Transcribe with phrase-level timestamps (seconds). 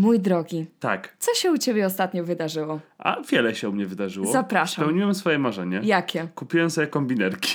[0.00, 1.16] Mój drogi, Tak.
[1.18, 2.80] co się u ciebie ostatnio wydarzyło?
[2.98, 4.32] A wiele się u mnie wydarzyło.
[4.32, 4.84] Zapraszam.
[4.84, 5.80] Spełniłem swoje marzenie.
[5.84, 6.28] Jakie?
[6.34, 7.54] Kupiłem sobie kombinerki.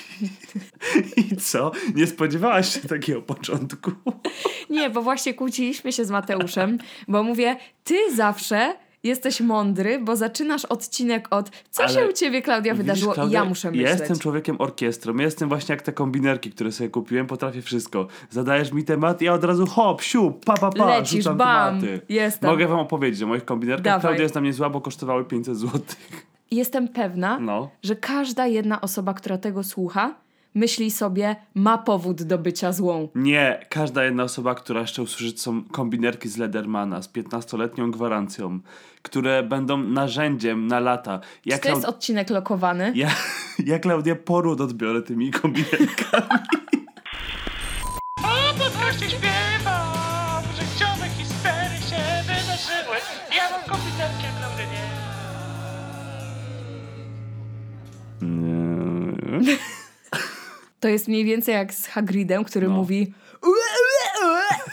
[1.31, 1.71] I co?
[1.95, 3.91] Nie spodziewałaś się takiego początku?
[4.69, 6.77] Nie, bo właśnie kłóciliśmy się z Mateuszem,
[7.07, 8.73] bo mówię, ty zawsze
[9.05, 13.39] jesteś mądry, bo zaczynasz odcinek od co Ale się u ciebie, Klaudia, Widzisz, wydarzyło Klaudia,
[13.39, 13.89] i ja muszę myśleć.
[13.99, 15.17] Jestem człowiekiem orkiestrą.
[15.17, 17.27] Jestem właśnie jak te kombinerki, które sobie kupiłem.
[17.27, 18.07] Potrafię wszystko.
[18.29, 20.85] Zadajesz mi temat i ja od razu hop, siup, pa, pa, pa.
[20.85, 22.01] Lecisz, rzucam bam, tematy.
[22.09, 22.49] jestem.
[22.49, 23.83] Mogę wam opowiedzieć o moich kombinerkach.
[23.83, 24.01] Dawaj.
[24.01, 25.79] Klaudia jest na mnie zła, bo kosztowały 500 zł.
[26.51, 27.69] Jestem pewna, No.
[27.83, 30.15] że każda jedna osoba, która tego słucha,
[30.55, 33.09] myśli sobie, ma powód do bycia złą.
[33.15, 38.59] Nie, każda jedna osoba, która jeszcze usłyszy, są kombinerki z Ledermana z 15-letnią gwarancją,
[39.01, 41.19] które będą narzędziem na lata.
[41.45, 42.91] Ja, Czy to jest Klaud- odcinek lokowany?
[42.95, 43.09] ja,
[43.65, 46.27] ja Klaudia poród odbiorę tymi kombinerkami.
[48.23, 52.97] O podcaście śpiewam, życiowe historie się wydarzyły.
[53.37, 54.85] Ja mam komputerkę, prawda nie?
[59.41, 59.57] Nie.
[60.85, 62.73] To jest mniej więcej jak z Hagridem, który No.
[62.73, 63.13] mówi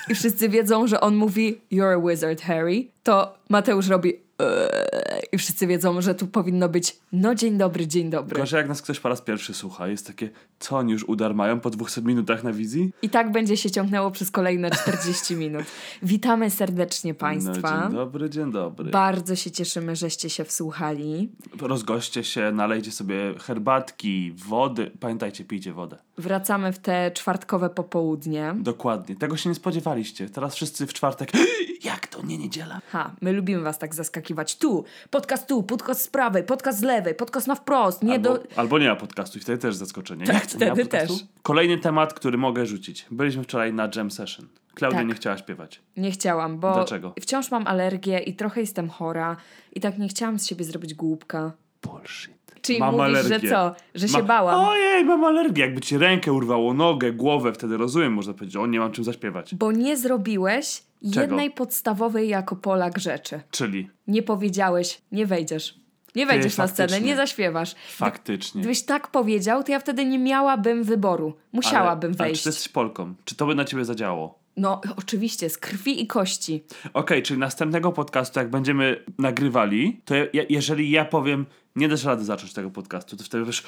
[0.08, 2.84] i wszyscy wiedzą, że on mówi You're a wizard, Harry.
[3.02, 5.01] To Mateusz robi "Ue"
[5.32, 8.40] i wszyscy wiedzą, że tu powinno być no dzień dobry, dzień dobry.
[8.40, 9.88] Gorzej jak nas ktoś po raz pierwszy słucha.
[9.88, 12.92] Jest takie, co oni już udar mają po 200 minutach na wizji?
[13.02, 15.64] I tak będzie się ciągnęło przez kolejne 40 minut.
[16.02, 17.76] Witamy serdecznie Państwa.
[17.76, 18.90] No, dzień dobry, dzień dobry.
[18.90, 21.30] Bardzo się cieszymy, żeście się wsłuchali.
[21.60, 24.90] Rozgoście się, nalejcie sobie herbatki, wody.
[25.00, 25.98] Pamiętajcie, pijcie wodę.
[26.18, 28.54] Wracamy w te czwartkowe popołudnie.
[28.56, 29.16] Dokładnie.
[29.16, 30.28] Tego się nie spodziewaliście.
[30.28, 31.32] Teraz wszyscy w czwartek.
[31.84, 32.80] Jak to nie niedziela?
[32.90, 34.56] Ha, my lubimy was tak zaskakiwać.
[34.56, 38.02] Tu, podcast tu, podcast z prawej, podcast z lewej, podcast na wprost.
[38.02, 38.42] Nie Albo, do...
[38.56, 40.26] albo nie ma podcastu i wtedy też zaskoczenie.
[40.26, 41.14] Tak, nie wtedy podcastu?
[41.18, 41.26] też.
[41.42, 43.06] Kolejny temat, który mogę rzucić.
[43.10, 44.48] Byliśmy wczoraj na jam session.
[44.74, 45.08] Klaudia Tak.
[45.08, 45.80] nie chciała śpiewać.
[45.96, 47.14] Nie chciałam, bo Dlaczego?
[47.20, 49.36] wciąż mam alergię i trochę jestem chora
[49.72, 51.52] i tak nie chciałam z siebie zrobić głupka.
[51.82, 52.41] Bullshit.
[52.62, 53.48] Czyli Mam mówisz, alergię.
[53.48, 53.74] że co?
[53.94, 54.60] Że się Ma- bałam.
[54.68, 55.62] Ojej, mam alergię.
[55.64, 59.54] Jakby ci rękę urwało, nogę, głowę, wtedy rozumiem, można powiedzieć, o nie mam czym zaśpiewać.
[59.54, 63.40] Bo nie zrobiłeś jednej podstawowej jako Polak rzeczy.
[63.50, 65.74] Czyli Nie powiedziałeś, nie wejdziesz.
[66.14, 67.74] Nie wejdziesz na scenę, nie zaśpiewasz.
[67.88, 68.60] faktycznie.
[68.60, 71.34] Gdybyś tak powiedział, to ja wtedy nie miałabym wyboru.
[71.52, 72.42] Musiałabym ale, Ale wejść.
[72.42, 73.14] czy ty jesteś Polką?
[73.24, 74.41] Czy to by na ciebie zadziałało?
[74.56, 76.64] No, oczywiście, z krwi i kości.
[76.94, 81.46] Okej, czyli następnego podcastu, jak będziemy nagrywali, to ja, jeżeli ja powiem,
[81.76, 83.62] nie dasz rady zacząć tego podcastu, to wtedy wiesz,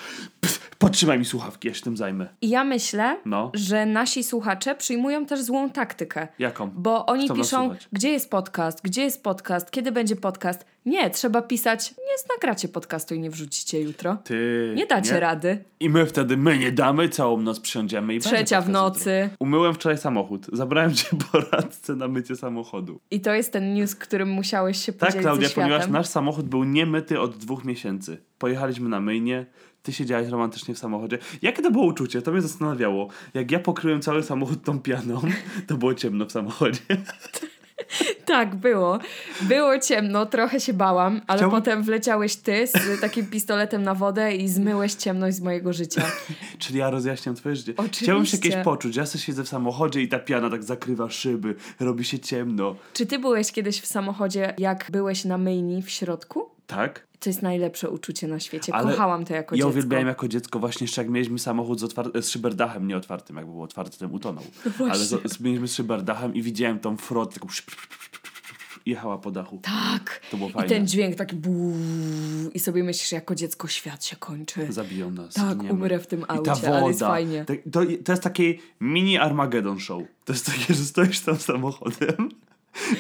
[0.78, 2.28] podtrzymaj mi słuchawki, ja się tym zajmę.
[2.40, 3.50] I ja myślę, No.
[3.54, 6.28] że nasi słuchacze przyjmują też złą taktykę.
[6.38, 6.70] Jaką?
[6.70, 10.66] Bo oni Chcą piszą, gdzie jest podcast, gdzie jest podcast, kiedy będzie podcast.
[10.86, 14.16] Nie, trzeba pisać, nie nagracie podcastu i nie wrzucicie jutro.
[14.24, 14.72] Ty.
[14.76, 15.64] Nie dacie rady.
[15.80, 19.20] I my wtedy, my nie damy, całą noc przysiądziemy i Trzecia w nocy.
[19.22, 19.36] jutro.
[19.40, 20.46] Umyłem wczoraj samochód.
[20.52, 23.00] Zabrałem cię po radce na mycie samochodu.
[23.10, 25.70] I to jest ten news, którym musiałeś się Tak, podzielić Klaudia, ze światem.
[25.70, 28.22] ponieważ nasz samochód był niemyty od dwóch miesięcy.
[28.38, 29.46] Pojechaliśmy na myjnie,
[29.82, 31.18] ty siedziałeś romantycznie w samochodzie.
[31.42, 32.22] Jakie to było uczucie?
[32.22, 33.08] To mnie zastanawiało.
[33.34, 35.20] Jak ja pokryłem cały samochód tą pianą,
[35.68, 36.80] to było ciemno w samochodzie.
[38.34, 38.98] Tak, było.
[39.42, 44.34] Było ciemno, trochę się bałam, ale Chciałbym- potem wleciałeś ty z takim pistoletem na wodę
[44.34, 46.02] i zmyłeś ciemność z mojego życia.
[46.58, 47.72] Czyli ja rozjaśniam twoje życie.
[47.76, 48.04] Oczywiście.
[48.04, 48.96] Chciałbym się kiedyś poczuć.
[48.96, 52.76] Ja sobie siedzę w samochodzie i ta piana tak zakrywa szyby, robi się ciemno.
[52.92, 56.50] Czy ty byłeś kiedyś w samochodzie, jak byłeś na myjni w środku?
[56.66, 57.06] Tak?
[57.20, 58.74] To jest najlepsze uczucie na świecie.
[58.74, 59.68] Ale Kochałam to jako ja dziecko.
[59.68, 63.36] uwielbiałem jako dziecko właśnie jeszcze jak mieliśmy samochód z, otwar- z szyberdachem nieotwartym.
[63.36, 64.44] Jakby był otwarty, ten utonął.
[64.80, 64.86] No.
[64.86, 67.48] Ale z, z, mieliśmy z szyberdachem i widziałem tą frotę taką
[68.86, 69.58] jechała po dachu.
[69.62, 70.20] Tak.
[70.30, 70.68] To było I fajne.
[70.68, 71.72] ten dźwięk taki buu
[72.54, 74.72] i sobie myślisz, jako dziecko świat się kończy.
[74.72, 75.34] Zabiją nas.
[75.34, 75.72] Tak, zginiemy.
[75.72, 76.76] umrę w tym I ta aucie, woda.
[76.76, 77.44] ale jest fajnie.
[77.72, 80.02] To, to, jest takie mini Armageddon show.
[80.24, 82.28] To jest takie, że stoisz tam samochodem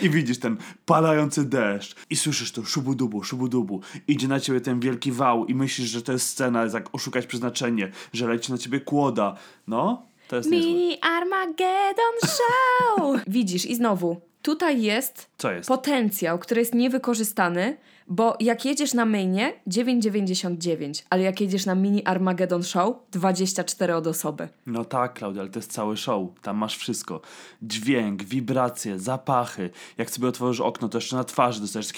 [0.02, 0.56] i widzisz ten
[0.86, 3.80] palający deszcz i słyszysz to szubu-dubu, szubu-dubu.
[4.08, 7.26] Idzie na ciebie ten wielki wał i myślisz, że to jest scena, jest jak oszukać
[7.26, 9.36] przeznaczenie, że leci na ciebie kłoda.
[9.66, 10.70] No, to jest niezłe.
[10.70, 13.20] Mini Armageddon Show!
[13.26, 15.68] Widzisz, i znowu, tutaj jest jest?
[15.68, 17.76] potencjał, który jest niewykorzystany,
[18.08, 24.06] bo jak jedziesz na mainie 9,99, ale jak jedziesz na mini Armageddon Show 24 od
[24.06, 24.48] osoby.
[24.66, 26.28] No tak, Klaudia, ale to jest cały show.
[26.42, 27.20] Tam masz wszystko.
[27.62, 29.70] Dźwięk, wibracje, zapachy.
[29.98, 31.92] Jak sobie otworzysz okno, to jeszcze na twarzy dostajesz.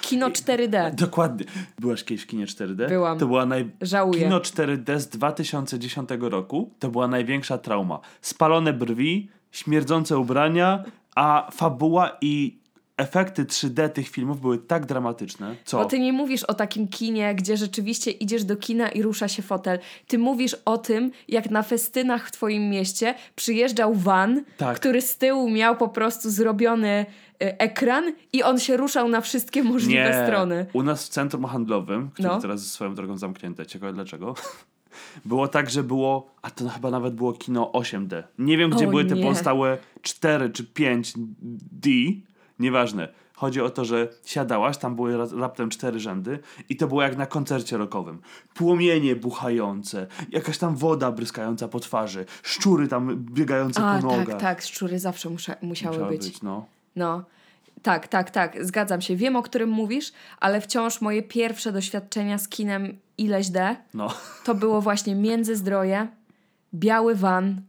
[0.00, 0.94] Kino 4D.
[0.94, 1.46] Dokładnie.
[1.78, 2.88] Byłaś kiedyś w kinie 4D?
[2.88, 3.18] Byłam.
[3.18, 3.70] To była naj...
[3.80, 4.20] Żałuję.
[4.20, 8.00] Kino 4D z 2010 roku to była największa trauma.
[8.20, 10.84] Spalone brwi, śmierdzące ubrania,
[11.14, 12.58] a fabuła i
[12.96, 15.56] efekty 3D tych filmów były tak dramatyczne.
[15.64, 15.78] Co?
[15.78, 19.42] Bo ty nie mówisz o takim kinie, gdzie rzeczywiście idziesz do kina i rusza się
[19.42, 19.78] fotel.
[20.06, 24.76] Ty mówisz o tym, jak na festynach w twoim mieście przyjeżdżał van, Tak.
[24.76, 27.06] który z tyłu miał po prostu zrobiony
[27.42, 30.26] y, ekran i on się ruszał na wszystkie możliwe nie.
[30.26, 30.66] strony.
[30.72, 32.40] U nas w centrum handlowym, które No.
[32.40, 34.34] teraz swoją drogą zamknięte, ciekawe dlaczego,
[35.24, 38.22] było tak, że było, a to chyba nawet było kino 8D.
[38.38, 39.22] Nie wiem, gdzie O były te nie.
[39.22, 42.20] pozostałe 4 czy 5D,
[42.58, 43.08] nieważne.
[43.36, 46.38] Chodzi o to, że siadałaś, tam były ra- raptem cztery rzędy
[46.68, 48.20] i to było jak na koncercie rockowym.
[48.54, 54.40] Płomienie buchające, jakaś tam woda bryskająca po twarzy, szczury tam biegające A, po tak, nogach.
[54.40, 56.42] tak, szczury zawsze musza, musiały Musiały być.
[56.42, 56.66] no.
[56.96, 57.24] No.
[57.84, 59.16] Tak, tak, tak, zgadzam się.
[59.16, 64.14] Wiem, o którym mówisz, ale wciąż moje pierwsze doświadczenia z kinem ileś D No.
[64.44, 66.08] to było właśnie Międzyzdroje,
[66.74, 67.60] biały van.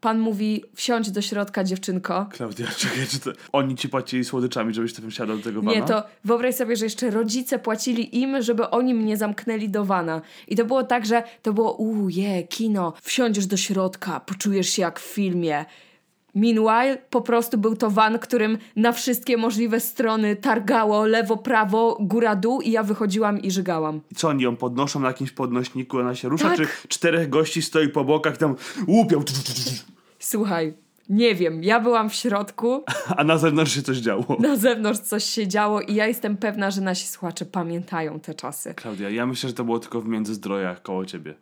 [0.00, 2.26] Pan mówi, wsiądź do środka, dziewczynko.
[2.32, 3.30] Klaudia, czekaj, czy to...
[3.52, 5.76] Oni ci płacili słodyczami, żebyś ty wsiadał do tego vana?
[5.76, 10.20] Nie, to wyobraź sobie, że jeszcze rodzice płacili im, żeby oni mnie zamknęli do wana.
[10.48, 14.82] I to było tak, że to było, uuu, je, kino, wsiądziesz do środka, poczujesz się
[14.82, 15.64] jak w filmie.
[16.34, 22.36] Meanwhile, po prostu był to van, którym na wszystkie możliwe strony targało lewo, prawo, góra,
[22.36, 24.00] dół i ja wychodziłam i żygałam.
[24.12, 26.56] I co oni ją podnoszą na jakimś podnośniku, ona się rusza, Tak.
[26.56, 28.56] czy czterech gości stoi po bokach i tam
[28.88, 29.22] łupią,
[30.18, 30.74] Słuchaj,
[31.08, 32.84] nie wiem, ja byłam w środku,
[33.16, 34.36] a na zewnątrz się coś działo.
[34.40, 38.74] na zewnątrz coś się działo i ja jestem pewna, że nasi słuchacze pamiętają te czasy.
[38.74, 41.34] Klaudia, ja myślę, że to było tylko w Międzyzdrojach koło ciebie.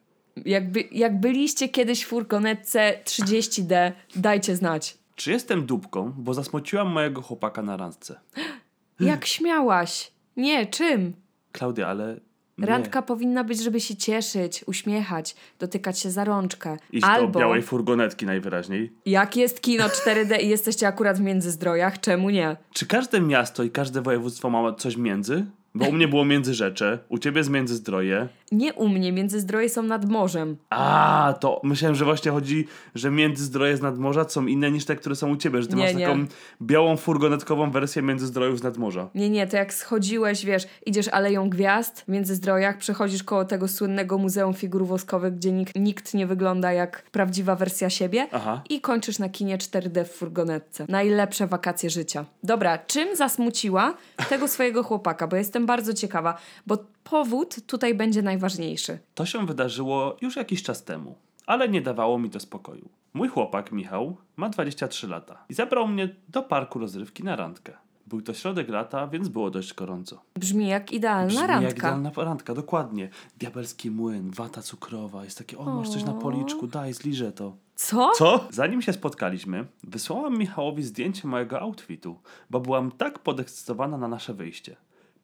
[0.44, 4.98] Jakby, jak byliście kiedyś w furgonetce 30D, dajcie znać.
[5.14, 8.20] Czy jestem dupką, bo zasmociłam mojego chłopaka na randce?
[9.00, 10.12] Jak śmiałaś?
[10.36, 11.12] Nie, czym?
[11.52, 12.20] Klaudia, ale
[12.58, 12.66] nie.
[12.66, 16.76] Randka powinna być, żeby się cieszyć, uśmiechać, dotykać się za rączkę.
[16.92, 18.92] Iść Albo do białej furgonetki najwyraźniej.
[19.06, 22.56] jak jest kino 4D i jesteście akurat w Międzyzdrojach, czemu nie?
[22.72, 25.46] Czy każde miasto i każde województwo ma coś między?
[25.76, 28.28] Bo u mnie było Międzyrzecze, u ciebie jest Międzyzdroje.
[28.52, 30.56] Nie u mnie, Międzyzdroje są nad morzem.
[30.70, 35.16] A, to myślałem, że właśnie chodzi, że Międzyzdroje z nadmorza są inne niż te, które
[35.16, 36.06] są u ciebie, że ty Nie, masz nie.
[36.06, 36.26] taką
[36.62, 39.08] białą furgonetkową wersję Międzyzdrojów z nadmorza.
[39.14, 44.18] Nie, nie, to jak schodziłeś, wiesz, idziesz Aleją Gwiazd w Międzyzdrojach, przechodzisz koło tego słynnego
[44.18, 48.62] Muzeum Figur Woskowych, gdzie nikt, nikt nie wygląda jak prawdziwa wersja siebie Aha.
[48.70, 50.86] i kończysz na kinie 4D w furgonetce.
[50.88, 52.24] Najlepsze wakacje życia.
[52.42, 53.94] Dobra, czym zasmuciła
[54.28, 55.26] tego swojego chłopaka?
[55.26, 58.98] Bo jestem bardzo ciekawa, bo powód tutaj będzie najważniejszy.
[59.14, 61.14] To się wydarzyło już jakiś czas temu,
[61.46, 62.88] ale nie dawało mi to spokoju.
[63.14, 67.72] Mój chłopak, Michał, ma 23 lata i zabrał mnie do parku rozrywki na randkę.
[68.06, 70.22] Był to środek lata, więc było dość gorąco.
[70.34, 71.68] Brzmi jak idealna Brzmi randka.
[71.68, 73.08] jak idealna randka, dokładnie.
[73.38, 77.56] Diabelski młyn, wata cukrowa, jest takie, o masz coś na policzku, daj, zliżę to.
[77.74, 78.12] Co?
[78.16, 78.44] Co?
[78.50, 82.16] Zanim się spotkaliśmy, wysłałam Michałowi zdjęcie mojego outfitu,
[82.50, 84.76] bo byłam tak podekscytowana na nasze wyjście.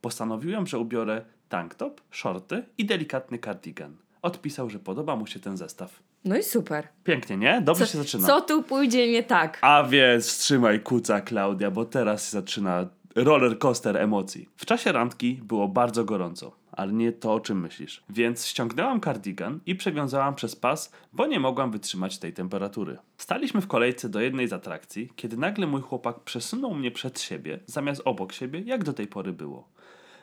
[0.03, 3.97] Postanowiłem, że ubiorę tank top, shorty i delikatny cardigan.
[4.23, 6.03] Odpisał, że podoba mu się ten zestaw.
[6.25, 6.89] No i super.
[7.05, 7.61] Pięknie, nie?
[7.65, 8.27] Dobrze Co, się zaczyna.
[8.27, 9.59] co tu pójdzie nie tak?
[9.61, 14.49] A więc wstrzymaj kuca, Klaudia, bo teraz zaczyna roller coaster emocji.
[14.57, 18.03] W czasie randki było bardzo gorąco, ale nie to, o czym myślisz.
[18.11, 22.99] Więc ściągnęłam kardigan i przewiązałam przez pas, bo nie mogłam wytrzymać tej temperatury.
[23.17, 27.59] Staliśmy w kolejce do jednej z atrakcji, kiedy nagle mój chłopak przesunął mnie przed siebie,
[27.67, 29.69] zamiast obok siebie, jak do tej pory było.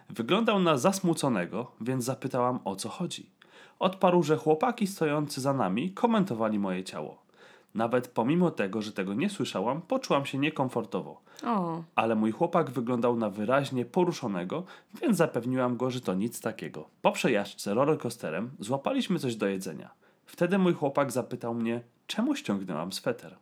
[0.10, 3.30] Wyglądał na zasmuconego, więc zapytałam o co chodzi.
[3.80, 7.29] Odparł, że chłopaki stojący za nami komentowali moje ciało.
[7.76, 11.22] Nawet pomimo tego, że tego nie słyszałam, poczułam się niekomfortowo.
[11.46, 14.64] O, Ale mój chłopak wyglądał na wyraźnie poruszonego,
[15.02, 16.90] więc zapewniłam go, że to nic takiego.
[17.02, 19.90] Po przejażdżce rollercoasterem złapaliśmy coś do jedzenia.
[20.26, 23.36] Wtedy mój chłopak zapytał mnie, czemu ściągnęłam sweter.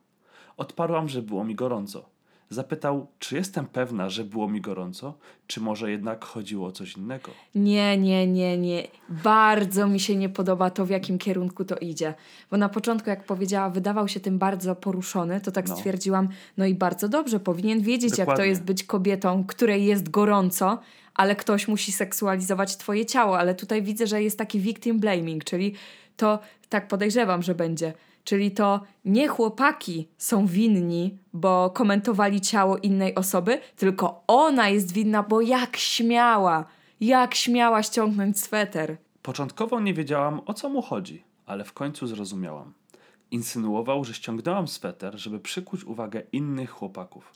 [0.57, 2.09] Odparłam, że było mi gorąco.
[2.49, 5.13] Zapytał, czy jestem pewna, że było mi gorąco,
[5.47, 7.31] czy może jednak chodziło o coś innego.
[7.55, 8.87] nie, nie, nie, nie.
[9.09, 12.13] Bardzo mi się nie podoba to, w jakim kierunku to idzie.
[12.51, 15.75] Bo na początku, jak powiedziała, wydawał się tym bardzo poruszony, to tak No.
[15.75, 18.45] stwierdziłam, no i bardzo dobrze, powinien wiedzieć, jak to Dokładnie.
[18.49, 20.79] jest być kobietą, której jest gorąco,
[21.15, 23.39] ale ktoś musi seksualizować twoje ciało.
[23.39, 25.73] Ale tutaj widzę, że jest taki victim blaming, czyli
[26.17, 26.39] to,
[26.69, 27.93] tak podejrzewam, że będzie.
[28.27, 35.23] Czyli to nie chłopaki są winni, bo komentowali ciało innej osoby, tylko ona jest winna,
[35.23, 36.65] bo jak śmiała,
[37.01, 38.97] jak śmiała ściągnąć sweter.
[39.21, 42.73] Początkowo nie wiedziałam, o co mu chodzi, ale w końcu zrozumiałam.
[43.31, 47.33] Insynuował, że ściągnęłam sweter, żeby przykuć uwagę innych chłopaków.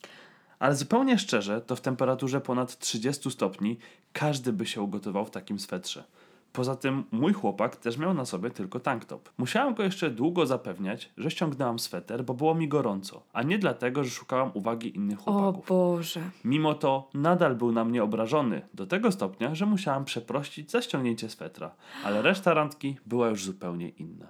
[0.59, 3.77] Ale zupełnie szczerze, to w temperaturze ponad 30 stopni
[4.13, 6.03] każdy by się ugotował w takim swetrze.
[6.53, 9.29] Poza tym mój chłopak też miał na sobie tylko tank top.
[9.37, 14.03] Musiałam go jeszcze długo zapewniać, że ściągnęłam sweter, bo było mi gorąco, a nie dlatego,
[14.03, 15.67] że szukałam uwagi innych O chłopaków.
[15.67, 16.21] Boże.
[16.43, 21.29] Mimo to nadal był na mnie obrażony, do tego stopnia, że musiałam przeprosić za ściągnięcie
[21.29, 21.71] swetra,
[22.03, 24.27] ale reszta randki była już zupełnie inna.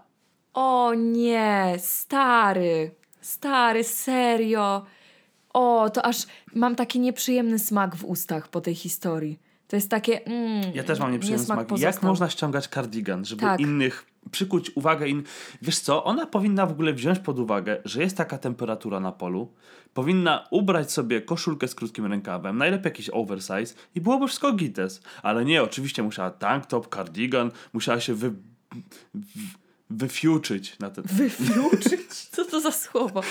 [0.54, 2.92] O nie, stary.
[3.22, 4.86] Stary, serio.
[5.54, 6.18] O, to aż
[6.56, 9.40] mam taki nieprzyjemny smak w ustach po tej historii.
[9.72, 10.26] To jest takie.
[10.26, 11.80] Mm, Ja też mam nieprzyjemny smak.
[11.80, 13.60] Jak można ściągać kardigan, żeby Tak.
[13.60, 15.24] innych przykuć uwagę in...
[15.62, 19.54] Wiesz co, ona powinna w ogóle wziąć pod uwagę, że jest taka temperatura na polu,
[19.94, 25.02] powinna ubrać sobie koszulkę z krótkim rękawem, najlepiej jakiś oversize i byłoby wszystko gites.
[25.24, 28.32] Ale nie, oczywiście musiała tank top, cardigan, musiała się wy...
[29.90, 31.04] wyfiuczyć na ten...
[31.08, 32.14] Wyfiuczyć?
[32.36, 33.22] Co to za słowo?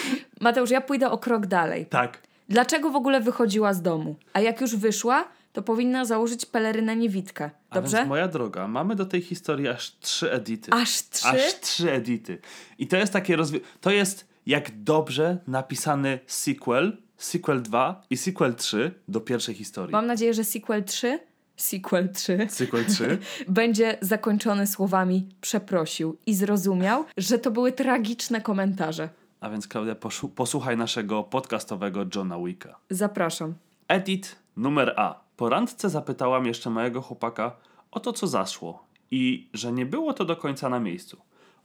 [0.40, 1.87] Mateusz, ja pójdę o krok dalej.
[1.87, 2.23] Tak.
[2.49, 4.16] Dlaczego w ogóle wychodziła z domu?
[4.32, 7.50] A jak już wyszła, to powinna założyć pelerynę niewidkę.
[7.71, 7.97] A Dobrze?
[7.97, 10.73] więc moja droga, mamy do tej historii aż trzy edity.
[10.73, 11.28] Aż trzy?
[11.28, 12.38] Aż trzy edity.
[12.78, 18.54] I to jest takie rozwi- To jest jak dobrze napisany sequel, sequel 2 i sequel
[18.54, 19.92] 3 do pierwszej historii.
[19.92, 21.19] Mam nadzieję, że sequel 3,
[21.57, 23.19] sequel 3 Sequel 3.
[23.49, 29.09] będzie zakończony słowami przeprosił i zrozumiał, że to były tragiczne komentarze.
[29.40, 29.95] A więc Klaudia,
[30.35, 32.78] posłuchaj naszego podcastowego Johna Wicka.
[32.90, 33.54] Zapraszam.
[33.88, 35.21] Edit numer A.
[35.40, 37.56] Po randce zapytałam jeszcze mojego chłopaka
[37.90, 41.16] o to, co zaszło i że nie było to do końca na miejscu.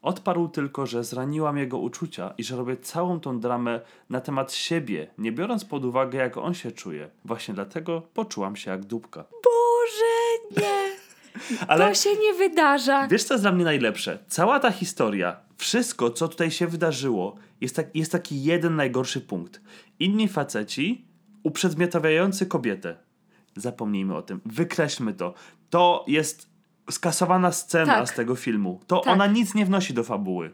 [0.02, 5.08] Odparł tylko, że zraniłam jego uczucia i że robię całą tą dramę na temat siebie,
[5.18, 7.10] nie biorąc pod uwagę, jak on się czuje.
[7.26, 9.26] Właśnie dlatego poczułam się jak dupka.
[9.44, 10.96] Boże, nie!
[11.68, 13.08] Ale To się nie wydarza.
[13.08, 14.20] wiesz, co jest dla mnie najlepsze?
[14.28, 19.62] Cała ta historia, wszystko, co tutaj się wydarzyło, jest, tak, jest taki jeden najgorszy punkt.
[20.00, 21.06] Inni faceci
[21.44, 23.05] uprzedmiotawiający kobietę.
[23.56, 24.42] Zapomnijmy o tym.
[24.46, 25.34] Wykreślmy to.
[25.70, 26.50] To jest
[26.92, 28.10] skasowana scena Tak.
[28.10, 28.80] z tego filmu.
[28.88, 29.14] To Tak.
[29.14, 30.54] ona nic nie wnosi do fabuły.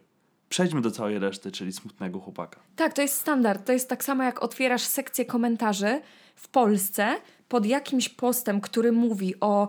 [0.49, 2.59] Przejdźmy do całej reszty, czyli smutnego chłopaka.
[2.75, 3.65] Tak, to jest standard.
[3.65, 6.01] To jest tak samo jak otwierasz sekcję komentarzy
[6.35, 7.15] w Polsce
[7.47, 9.67] pod jakimś postem, który mówi o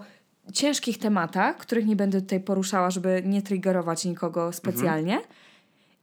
[0.53, 5.21] ciężkich tematach, których nie będę tutaj poruszała, żeby nie triggerować nikogo specjalnie.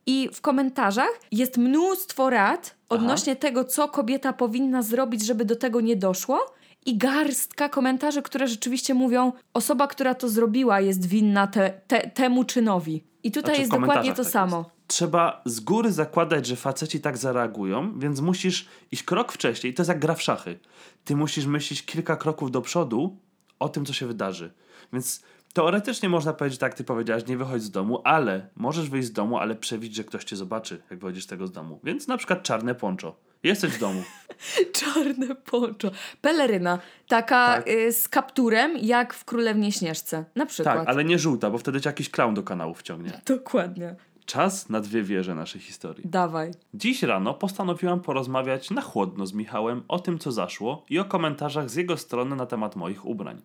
[0.05, 5.81] I w komentarzach jest mnóstwo rad odnośnie tego, co kobieta powinna zrobić, żeby do tego
[5.81, 6.39] nie doszło.
[6.85, 12.43] I garstka komentarzy, które rzeczywiście mówią, osoba, która to zrobiła, jest winna te, te, temu
[12.43, 13.03] czynowi.
[13.23, 14.57] I tutaj Znaczy, jest dokładnie to tak samo.
[14.57, 14.69] jest.
[14.87, 19.73] Trzeba z góry zakładać, że faceci tak zareagują, więc musisz iść krok wcześniej.
[19.73, 20.59] To jest jak gra w szachy.
[21.03, 23.17] Ty musisz myśleć kilka kroków do przodu
[23.59, 24.53] o tym, co się wydarzy.
[24.93, 29.11] Więc teoretycznie można powiedzieć, tak ty powiedziałaś, nie wychodź z domu, ale możesz wyjść z
[29.11, 31.79] domu, ale przewidzieć, że ktoś cię zobaczy, jak wychodzisz z tego z domu.
[31.83, 33.15] Więc na przykład czarne poncho.
[33.43, 34.03] Jesteś w domu.
[34.79, 35.91] Czarne poncho.
[36.21, 36.79] Peleryna.
[37.07, 37.67] Taka Tak.
[37.67, 40.25] y, z kapturem, jak w Królewnie Śnieżce.
[40.35, 40.77] Na przykład.
[40.77, 43.21] Tak, ale nie żółta, bo wtedy cię jakiś clown do kanału wciągnie.
[43.25, 43.95] Dokładnie.
[44.25, 46.03] Czas na dwie wieże naszej historii.
[46.07, 46.51] Dawaj.
[46.73, 51.69] Dziś rano postanowiłam porozmawiać na chłodno z Michałem o tym, co zaszło i o komentarzach
[51.69, 53.41] z jego strony na temat moich ubrań.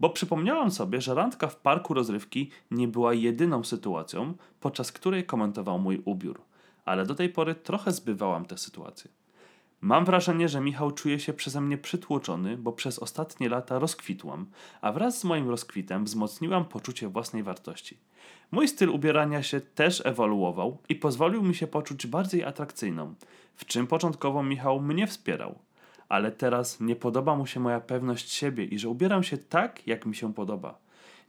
[0.00, 5.78] Bo przypomniałam sobie, że randka w parku rozrywki nie była jedyną sytuacją, podczas której komentował
[5.78, 6.40] mój ubiór.
[6.84, 9.10] Ale do tej pory trochę zbywałam tę sytuację.
[9.84, 14.46] Mam wrażenie, że Michał czuje się przeze mnie przytłoczony, bo przez ostatnie lata rozkwitłam,
[14.80, 17.96] a wraz z moim rozkwitem wzmocniłam poczucie własnej wartości.
[18.50, 23.14] Mój styl ubierania się też ewoluował i pozwolił mi się poczuć bardziej atrakcyjną,
[23.56, 25.58] w czym początkowo Michał mnie wspierał.
[26.08, 30.06] Ale teraz nie podoba mu się moja pewność siebie i że ubieram się tak, jak
[30.06, 30.78] mi się podoba.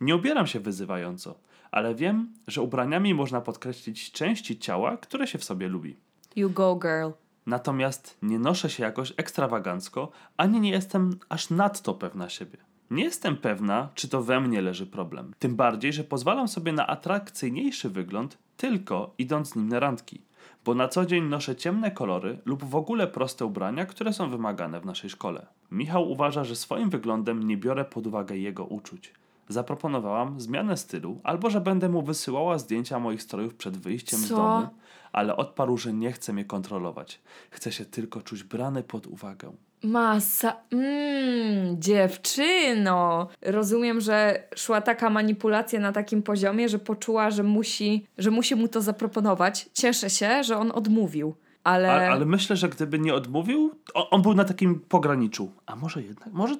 [0.01, 1.35] Nie ubieram się wyzywająco,
[1.71, 5.95] ale wiem, że ubraniami można podkreślić części ciała, które się w sobie lubi.
[6.35, 7.22] You go, girl.
[7.45, 12.57] Natomiast nie noszę się jakoś ekstrawagancko, ani nie jestem aż nadto pewna siebie.
[12.91, 15.33] Nie jestem pewna, czy to we mnie leży problem.
[15.39, 20.21] Tym bardziej, że pozwalam sobie na atrakcyjniejszy wygląd tylko idąc z nim na randki.
[20.65, 24.81] Bo na co dzień noszę ciemne kolory lub w ogóle proste ubrania, które są wymagane
[24.81, 25.45] w naszej szkole.
[25.71, 29.13] Michał uważa, że swoim wyglądem nie biorę pod uwagę jego uczuć.
[29.49, 34.35] Zaproponowałam zmianę stylu, albo że będę mu wysyłała zdjęcia moich strojów przed wyjściem z Co?
[34.35, 34.67] domu,
[35.13, 37.21] ale odparł, że nie chce mnie kontrolować.
[37.49, 39.51] Chce się tylko czuć brany pod uwagę.
[39.83, 40.55] Masa.
[40.71, 43.27] Mmm, dziewczyno.
[43.41, 48.67] Rozumiem, że szła taka manipulacja na takim poziomie, że poczuła, że musi, że musi mu
[48.67, 49.69] to zaproponować.
[49.73, 51.35] Cieszę się, że on odmówił.
[51.63, 55.51] Ale, Ale, ale myślę, że gdyby nie odmówił, on, on był na takim pograniczu.
[55.65, 56.33] A może jednak?
[56.33, 56.55] Może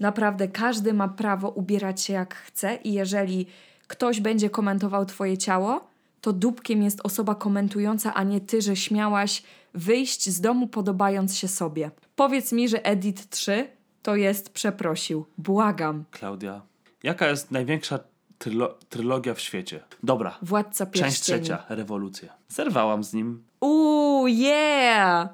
[0.00, 3.46] naprawdę każdy ma prawo ubierać się jak chce i jeżeli
[3.86, 5.89] ktoś będzie komentował twoje ciało,
[6.20, 9.42] to dupkiem jest osoba komentująca, a nie ty, że śmiałaś
[9.74, 11.90] wyjść z domu podobając się sobie.
[12.16, 13.68] Powiedz mi, że Edit 3
[14.02, 15.26] to jest przeprosił.
[15.38, 16.04] Błagam.
[16.10, 16.62] Klaudia,
[17.02, 17.98] Jaka jest największa
[18.38, 19.80] trylo- trylogia w świecie?
[20.02, 20.38] Dobra.
[20.42, 21.10] Władca pierścieni.
[21.10, 22.32] Część trzecia, rewolucja.
[22.48, 23.42] Zerwałam z nim.
[23.60, 25.28] Uuu, yeah!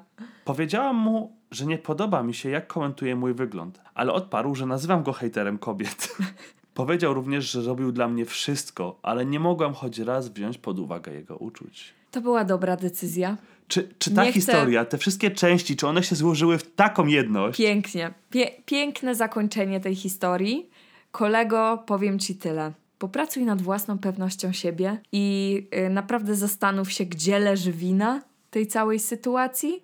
[0.45, 5.03] Powiedziałam mu, że nie podoba mi się, jak komentuje mój wygląd, ale odparł, że nazywam
[5.03, 6.15] go hejterem kobiet.
[6.77, 11.13] Powiedział również, że robił dla mnie wszystko, ale nie mogłam choć raz wziąć pod uwagę
[11.13, 11.93] jego uczuć.
[12.11, 13.37] To była dobra decyzja.
[13.67, 17.05] Czy, czy ta Nie chcę- historia, te wszystkie części, czy one się złożyły w taką
[17.05, 17.57] jedność?
[17.57, 18.13] Pięknie.
[18.31, 20.69] Pie- piękne zakończenie tej historii.
[21.11, 22.71] Kolego, powiem ci tyle.
[22.99, 28.99] Popracuj nad własną pewnością siebie i y, naprawdę zastanów się, gdzie leży wina tej całej
[28.99, 29.83] sytuacji.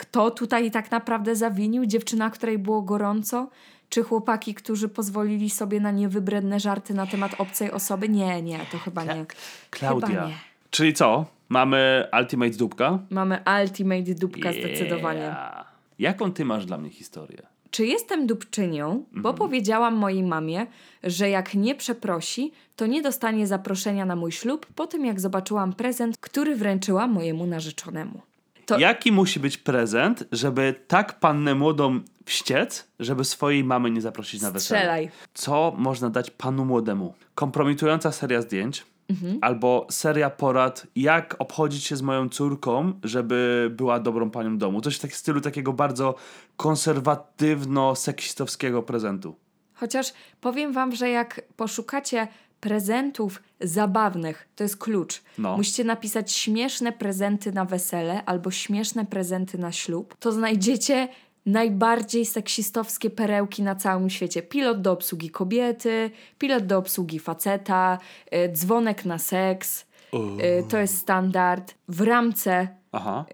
[0.00, 1.86] Kto tutaj tak naprawdę zawinił?
[1.86, 3.50] Dziewczyna, której było gorąco?
[3.88, 8.08] Czy chłopaki, którzy pozwolili sobie na niewybredne żarty na temat obcej osoby?
[8.08, 9.26] Nie, nie, to chyba nie.
[9.70, 10.08] Klaudia.
[10.08, 10.34] Chyba nie.
[10.70, 11.26] Czyli co?
[11.48, 12.98] Mamy Ultimate Dupka?
[13.10, 15.20] Mamy ultimate dupka zdecydowanie.
[15.20, 15.66] Yeah.
[15.98, 17.42] Jaką ty masz dla mnie historię?
[17.70, 19.04] Czy jestem dupczynią?
[19.12, 20.66] Bo powiedziałam mojej mamie,
[21.02, 25.72] że jak nie przeprosi, to nie dostanie zaproszenia na mój ślub po tym, jak zobaczyłam
[25.72, 28.20] prezent, który wręczyła mojemu narzeczonemu.
[28.70, 34.42] To Jaki musi być prezent, żeby tak pannę młodą wściec, żeby swojej mamy nie zaprosić
[34.42, 34.80] na wesele?
[34.80, 35.10] strzelaj.
[35.34, 37.14] Co można dać panu młodemu?
[37.34, 38.86] Kompromitująca seria zdjęć
[39.40, 44.80] albo seria porad, jak obchodzić się z moją córką, żeby była dobrą panią domu.
[44.80, 46.14] Coś w tak- stylu takiego bardzo
[46.56, 49.36] konserwatywno-seksistowskiego prezentu.
[49.74, 52.28] Chociaż powiem wam, że jak poszukacie
[52.60, 55.22] prezentów zabawnych, to jest klucz.
[55.38, 55.56] No.
[55.56, 60.16] Musicie napisać śmieszne prezenty na wesele albo śmieszne prezenty na ślub.
[60.20, 61.08] To znajdziecie
[61.46, 64.42] najbardziej seksistowskie perełki na całym świecie.
[64.42, 67.98] Pilot do obsługi kobiety, pilot do obsługi faceta,
[68.34, 69.86] y, dzwonek na seks.
[70.14, 71.74] Y, to jest standard.
[71.88, 72.68] W ramce,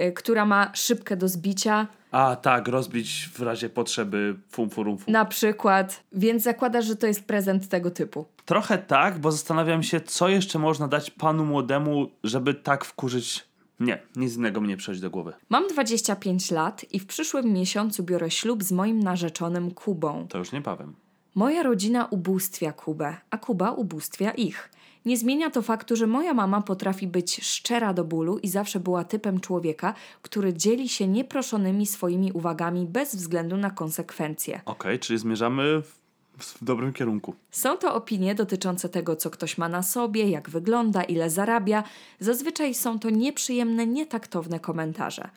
[0.01, 5.13] y, która ma szybkę do zbicia, A tak, rozbić w razie potrzeby fum furum fum.
[5.13, 6.03] na przykład.
[6.13, 8.25] Więc zakładasz, że to jest prezent tego typu.
[8.47, 13.49] Trochę tak, bo zastanawiam się, co jeszcze można dać panu młodemu, żeby tak wkurzyć.
[13.81, 15.33] Nie, nic innego mi nie przychodzi do głowy.
[15.49, 20.27] Mam 25 lat i w przyszłym miesiącu biorę ślub z moim narzeczonym Kubą.
[20.29, 20.95] To już niebawem.
[21.35, 24.71] Moja rodzina ubóstwia Kubę, a Kuba ubóstwia ich.
[25.05, 29.05] Nie zmienia to faktu, że moja mama potrafi być szczera do bólu i zawsze była
[29.05, 34.61] typem człowieka, który dzieli się nieproszonymi swoimi uwagami bez względu na konsekwencje.
[34.65, 36.06] Okej, czyli zmierzamy w,
[36.39, 37.35] w dobrym kierunku.
[37.51, 41.85] Są to opinie dotyczące tego, co ktoś ma na sobie, jak wygląda, ile zarabia.
[42.21, 45.31] Zazwyczaj są to nieprzyjemne, nietaktowne komentarze.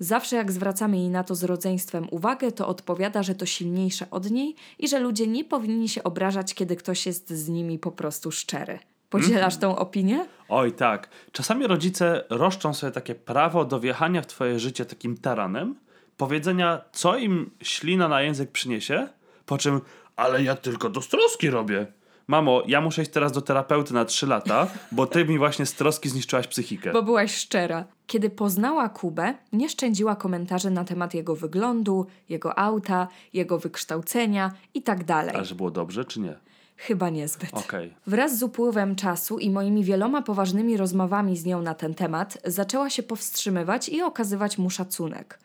[0.00, 4.30] Zawsze jak zwracamy jej na to z rodzeństwem uwagę, to odpowiada, że to silniejsze od
[4.30, 8.32] niej i że ludzie nie powinni się obrażać, kiedy ktoś jest z nimi po prostu
[8.32, 8.78] szczery.
[9.10, 10.26] Podzielasz tą opinię?
[10.48, 11.08] Oj, tak.
[11.32, 15.74] Czasami rodzice roszczą sobie takie prawo do wjechania w twoje życie takim taranem,
[16.16, 19.08] powiedzenia, co im ślina na język przyniesie,
[19.46, 19.80] po czym,
[20.16, 21.86] ale ja tylko do stroski robię.
[22.28, 25.74] Mamo, ja muszę iść teraz do terapeuty na 3 lata, bo ty mi właśnie z
[25.74, 26.92] troski zniszczyłaś psychikę.
[26.92, 27.84] Bo byłaś szczera.
[28.06, 34.82] Kiedy poznała Kubę, nie szczędziła komentarzy na temat jego wyglądu, jego auta, jego wykształcenia i
[34.82, 35.34] tak dalej.
[35.34, 36.34] Ale że było dobrze, czy nie?
[36.76, 37.54] Chyba niezbyt.
[37.54, 37.94] Okej.
[38.06, 42.90] Wraz z upływem czasu i moimi wieloma poważnymi rozmowami z nią na ten temat, zaczęła
[42.90, 45.38] się powstrzymywać i okazywać mu szacunek.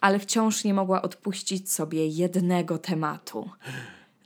[0.00, 3.50] Ale wciąż nie mogła odpuścić sobie jednego tematu.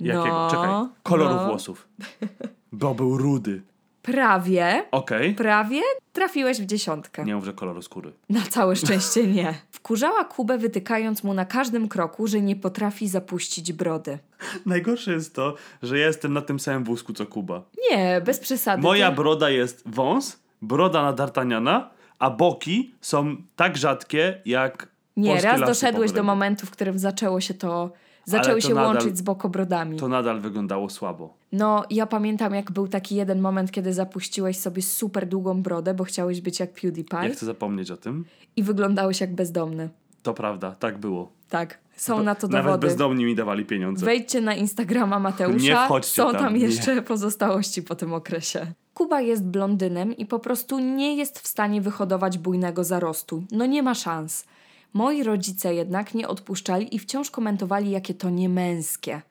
[0.02, 0.36] Jakiego?
[0.36, 1.02] No, Czekaj.
[1.02, 1.46] Koloru no.
[1.46, 1.88] włosów.
[2.72, 3.62] Bo był rudy.
[4.02, 5.34] Prawie, Okej.
[5.34, 5.80] prawie
[6.12, 7.24] trafiłeś w dziesiątkę.
[7.24, 8.12] Nie mów, że koloru skóry.
[8.28, 9.54] Na całe szczęście nie.
[9.70, 14.18] Wkurzała Kubę, wytykając mu na każdym kroku, że nie potrafi zapuścić brody.
[14.66, 17.62] Najgorsze jest to, że ja jestem na tym samym wózku co Kuba.
[17.90, 18.82] Nie, bez przesady.
[18.82, 21.80] Moja broda jest wąs, broda na D'Artagnana,
[22.18, 27.54] a boki są tak rzadkie jak Nie, raz doszedłeś do momentu, w którym zaczęło się
[27.54, 27.90] to.
[28.24, 29.96] Zaczęły się nadal- łączyć z bokobrodami.
[29.98, 31.34] To nadal wyglądało słabo.
[31.52, 36.04] No, ja pamiętam, jak był taki jeden moment, kiedy zapuściłeś sobie super długą brodę, bo
[36.04, 38.24] chciałeś być jak PewDiePie Nie chcę zapomnieć o tym.
[38.56, 39.88] i wyglądałeś jak bezdomny.
[40.22, 41.32] To prawda, tak było.
[41.48, 42.86] Tak, są na to Nawet dowody.
[42.86, 44.06] bezdomni mi dawali pieniądze.
[44.06, 46.60] Wejdźcie na Instagrama Nie Mateusza, wchodźcie są tam, tam nie.
[46.60, 48.66] jeszcze pozostałości po tym okresie.
[48.94, 53.42] Kuba jest blondynem i po prostu nie jest w stanie wyhodować bujnego zarostu.
[53.52, 54.44] No nie ma szans.
[54.92, 59.22] Moi rodzice jednak nie odpuszczali i wciąż komentowali, jakie to niemęskie.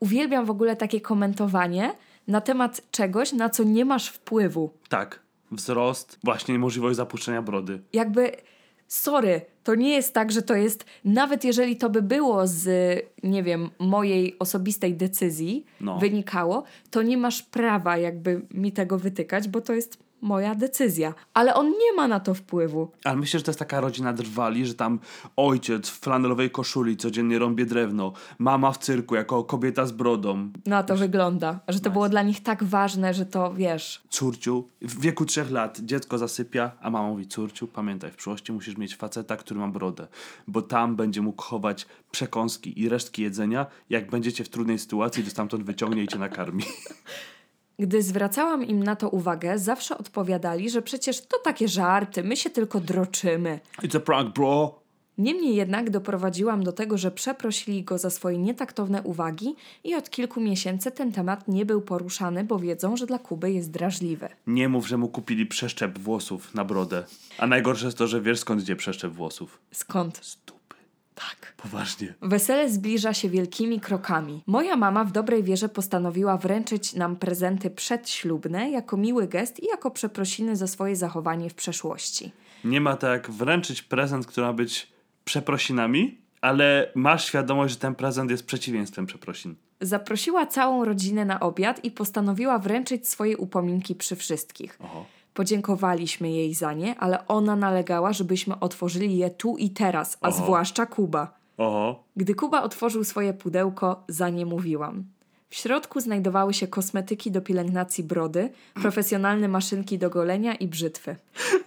[0.00, 1.92] Uwielbiam w ogóle takie komentowanie
[2.28, 4.70] na temat czegoś, na co nie masz wpływu.
[4.88, 5.20] Tak.
[5.52, 7.82] Wzrost, właśnie możliwość zapuszczenia brody.
[7.92, 8.32] Jakby,
[8.88, 12.64] sorry, to nie jest tak, że to jest, nawet jeżeli to by było z,
[13.22, 15.98] nie wiem, mojej osobistej decyzji No.
[15.98, 21.14] wynikało, to nie masz prawa jakby mi tego wytykać, bo to jest moja decyzja.
[21.34, 22.90] Ale on nie ma na to wpływu.
[23.04, 24.98] Ale myślę, że to jest taka rodzina drwali, że tam
[25.36, 30.82] ojciec w flanelowej koszuli codziennie rąbie drewno, mama w cyrku jako kobieta z brodą, Na
[30.82, 34.02] to wygląda, że to było dla nich tak ważne, że to wiesz.
[34.08, 34.68] córciu.
[34.82, 38.96] W wieku trzech lat dziecko zasypia, a mama mówi, córciu, pamiętaj, w przyszłości musisz mieć
[38.96, 40.06] faceta, który ma brodę,
[40.48, 45.30] bo tam będzie mógł chować przekąski i resztki jedzenia, jak będziecie w trudnej sytuacji, to
[45.30, 46.64] stamtąd wyciągnie i cię nakarmi.
[47.78, 52.50] Gdy zwracałam im na to uwagę, zawsze odpowiadali, że przecież to takie żarty, my się
[52.50, 53.60] tylko droczymy.
[53.82, 54.80] It's a prank, bro!
[55.18, 60.40] Niemniej jednak doprowadziłam do tego, że przeprosili go za swoje nietaktowne uwagi i od kilku
[60.40, 64.28] miesięcy ten temat nie był poruszany, bo wiedzą, że dla Kuby jest drażliwy.
[64.46, 67.04] Nie mów, że mu kupili przeszczep włosów na brodę.
[67.38, 69.58] A najgorsze jest to, że wiesz skąd idzie przeszczep włosów.
[69.72, 70.18] Skąd?
[70.22, 70.55] Stupy.
[71.16, 71.54] Tak.
[71.56, 72.14] Poważnie.
[72.22, 74.42] Wesele zbliża się wielkimi krokami.
[74.46, 79.90] Moja mama w dobrej wierze postanowiła wręczyć nam prezenty przedślubne jako miły gest i jako
[79.90, 82.32] przeprosiny za swoje zachowanie w przeszłości.
[82.64, 84.92] Nie ma tak wręczyć prezent, który ma być
[85.24, 89.54] przeprosinami, ale masz świadomość, że ten prezent jest przeciwieństwem przeprosin.
[89.80, 94.78] Zaprosiła całą rodzinę na obiad i postanowiła wręczyć swoje upominki przy wszystkich.
[94.80, 95.06] Oho.
[95.36, 100.44] Podziękowaliśmy jej za nie, ale ona nalegała, żebyśmy otworzyli je tu i teraz, a Oho.
[100.44, 101.38] zwłaszcza Kuba.
[101.58, 102.04] Oho.
[102.16, 105.04] Gdy Kuba otworzył swoje pudełko, za nie mówiłam.
[105.48, 111.16] W środku znajdowały się kosmetyki do pielęgnacji brody, profesjonalne maszynki do golenia i brzytwy.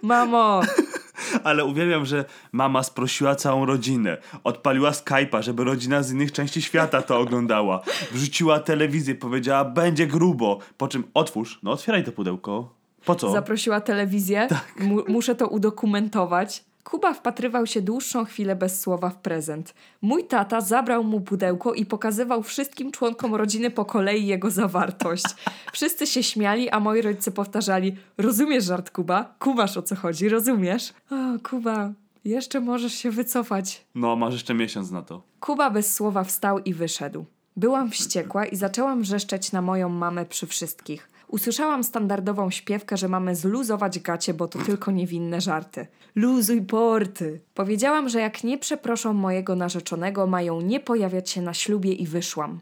[0.02, 0.60] Mamo,
[1.44, 4.18] Ale uwielbiam, że mama sprosiła całą rodzinę.
[4.44, 7.82] Odpaliła Skype'a, żeby rodzina z innych części świata to oglądała.
[8.12, 10.58] Wrzuciła telewizję, powiedziała, będzie grubo.
[10.78, 11.58] Po czym otwórz.
[11.62, 12.79] No otwieraj to pudełko.
[13.04, 13.30] Po co?
[13.32, 14.48] zaprosiła telewizję,
[14.80, 16.64] mu- muszę to udokumentować.
[16.84, 19.74] Kuba wpatrywał się dłuższą chwilę bez słowa w prezent.
[20.02, 25.24] Mój tata zabrał mu pudełko i pokazywał wszystkim członkom rodziny po kolei jego zawartość.
[25.72, 29.34] Wszyscy się śmiali, a moi rodzice powtarzali: Rozumiesz żart, Kuba?
[29.38, 30.92] Kubasz o co chodzi, rozumiesz?
[31.10, 31.14] O,
[31.50, 31.92] Kuba,
[32.24, 33.84] jeszcze możesz się wycofać.
[33.94, 35.22] No, masz jeszcze miesiąc na to.
[35.40, 37.24] Kuba bez słowa wstał i wyszedł.
[37.56, 41.08] Byłam wściekła i zaczęłam wrzeszczeć na moją mamę przy wszystkich.
[41.30, 45.86] Usłyszałam standardową śpiewkę, że mamy zluzować gacie, bo to tylko niewinne żarty.
[46.14, 47.40] Luzuj porty!
[47.54, 52.60] Powiedziałam, że jak nie przeproszą mojego narzeczonego, mają nie pojawiać się na ślubie i wyszłam.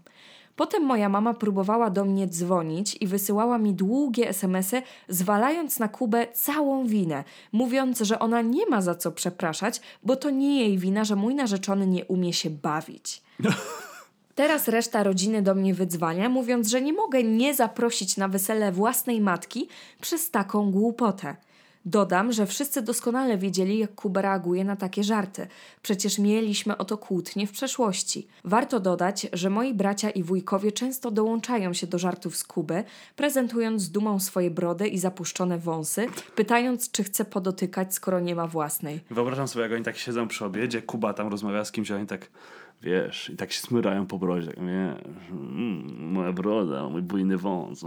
[0.57, 6.27] Potem moja mama próbowała do mnie dzwonić i wysyłała mi długie smsy, zwalając na Kubę
[6.33, 11.05] całą winę, mówiąc, że ona nie ma za co przepraszać, bo to nie jej wina,
[11.05, 13.23] że mój narzeczony nie umie się bawić.
[14.38, 19.20] Teraz reszta rodziny do mnie wydzwania, mówiąc, że nie mogę nie zaprosić na wesele własnej
[19.20, 19.68] matki
[20.01, 21.37] przez taką głupotę.
[21.85, 25.46] Dodam, że wszyscy doskonale wiedzieli, jak Kuba reaguje na takie żarty.
[25.83, 28.29] Przecież mieliśmy o to kłótnie w przeszłości.
[28.44, 32.85] Warto dodać, że moi bracia i wujkowie często dołączają się do żartów z Kuby,
[33.16, 38.46] prezentując z dumą swoje brody i zapuszczone wąsy, pytając, czy chce podotykać, skoro nie ma
[38.46, 39.01] własnej.
[39.11, 42.07] Wyobrażam sobie, jak oni tak siedzą przy obiedzie, Kuba tam rozmawia z kimś, a oni
[42.07, 42.31] tak,
[42.83, 44.47] wiesz, i tak się smyrają po brodzie.
[44.47, 47.85] Tak, wiesz, mm, moja broda, mój bujny wąs.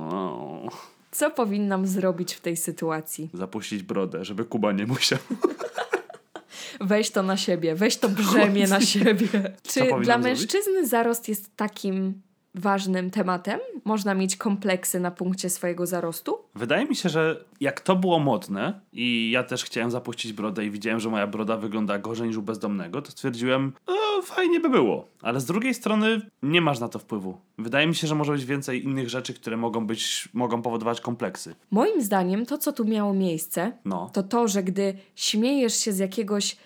[1.11, 3.29] Co powinnam zrobić w tej sytuacji?
[3.33, 5.19] Zapuścić brodę, żeby Kuba nie musiał.
[6.81, 9.27] Weź to na siebie, weź to brzemię na siebie.
[9.63, 10.23] Czy dla zrobić?
[10.23, 12.21] mężczyzny zarost jest takim
[12.55, 13.59] ważnym tematem?
[13.85, 16.37] Można mieć kompleksy na punkcie swojego zarostu?
[16.55, 20.71] Wydaje mi się, że jak to było modne i ja też chciałem zapuścić brodę i
[20.71, 23.73] widziałem, że moja broda wygląda gorzej niż u bezdomnego, to stwierdziłem,
[24.19, 25.07] e, fajnie by było.
[25.21, 27.37] Ale z drugiej strony nie masz na to wpływu.
[27.57, 31.55] Wydaje mi się, że może być więcej innych rzeczy, które mogą być, mogą powodować kompleksy.
[31.71, 34.09] Moim zdaniem to, co tu miało miejsce, No.
[34.13, 36.57] to to, że gdy śmiejesz się z jakiegoś,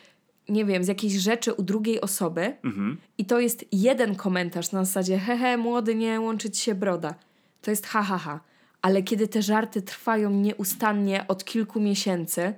[0.49, 2.97] nie wiem, z jakiejś rzeczy u drugiej osoby Mhm.
[3.17, 7.15] i to jest jeden komentarz na zasadzie hehe, młody, nie łączy ci się broda.
[7.61, 8.39] To jest ha, ha, ha.
[8.81, 12.53] Ale kiedy te żarty trwają nieustannie od kilku miesięcy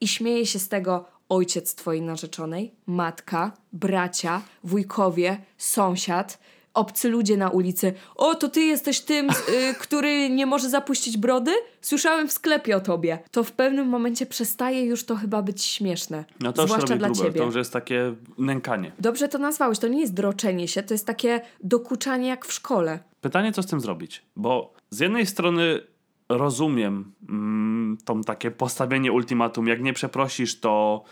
[0.00, 6.38] i śmieje się z tego ojciec twojej narzeczonej, matka, bracia, wujkowie, sąsiad,
[6.76, 7.92] obcy ludzie na ulicy.
[8.16, 11.52] O, to ty jesteś tym, y, który nie może zapuścić brody?
[11.80, 13.18] Słyszałem w sklepie o tobie.
[13.30, 16.24] To w pewnym momencie przestaje już to chyba być śmieszne.
[16.40, 17.38] No to już Zwłaszcza robi dla ciebie.
[17.38, 18.92] To już jest takie nękanie.
[18.98, 19.78] Dobrze to nazwałeś.
[19.78, 22.98] To nie jest droczenie się, to jest takie dokuczanie jak w szkole.
[23.20, 24.22] Pytanie, co z tym zrobić?
[24.36, 25.80] Bo z jednej strony
[26.28, 31.04] rozumiem mm, tą takie postawienie ultimatum, jak nie przeprosisz, to,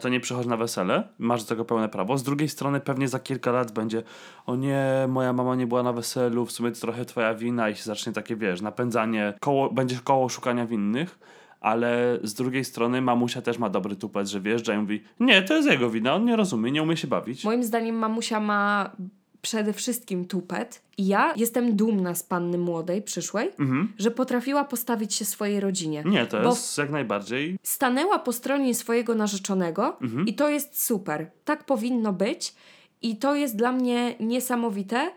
[0.00, 2.18] to nie przychodź na wesele, masz do tego pełne prawo.
[2.18, 4.02] Z drugiej strony pewnie za kilka lat będzie
[4.46, 7.76] o nie, moja mama nie była na weselu, w sumie to trochę twoja wina i
[7.76, 11.18] się zacznie takie, wiesz, napędzanie, koło, będzie koło szukania winnych.
[11.60, 15.54] Ale z drugiej strony mamusia też ma dobry tupet, że wjeżdża i mówi nie, to
[15.54, 17.44] jest jego wina, on nie rozumie, nie umie się bawić.
[17.44, 18.90] Moim zdaniem mamusia ma
[19.42, 20.82] przede wszystkim tupet.
[20.98, 23.50] I ja jestem dumna z panny młodej, przyszłej,
[23.98, 25.98] że potrafiła postawić się swojej rodzinie.
[25.98, 26.14] Mhm.
[26.14, 27.58] Nie, to Bo jest jak najbardziej.
[27.62, 31.30] stanęła po stronie swojego narzeczonego i to jest super.
[31.44, 32.54] Tak powinno być
[33.02, 35.10] i to jest dla mnie niesamowite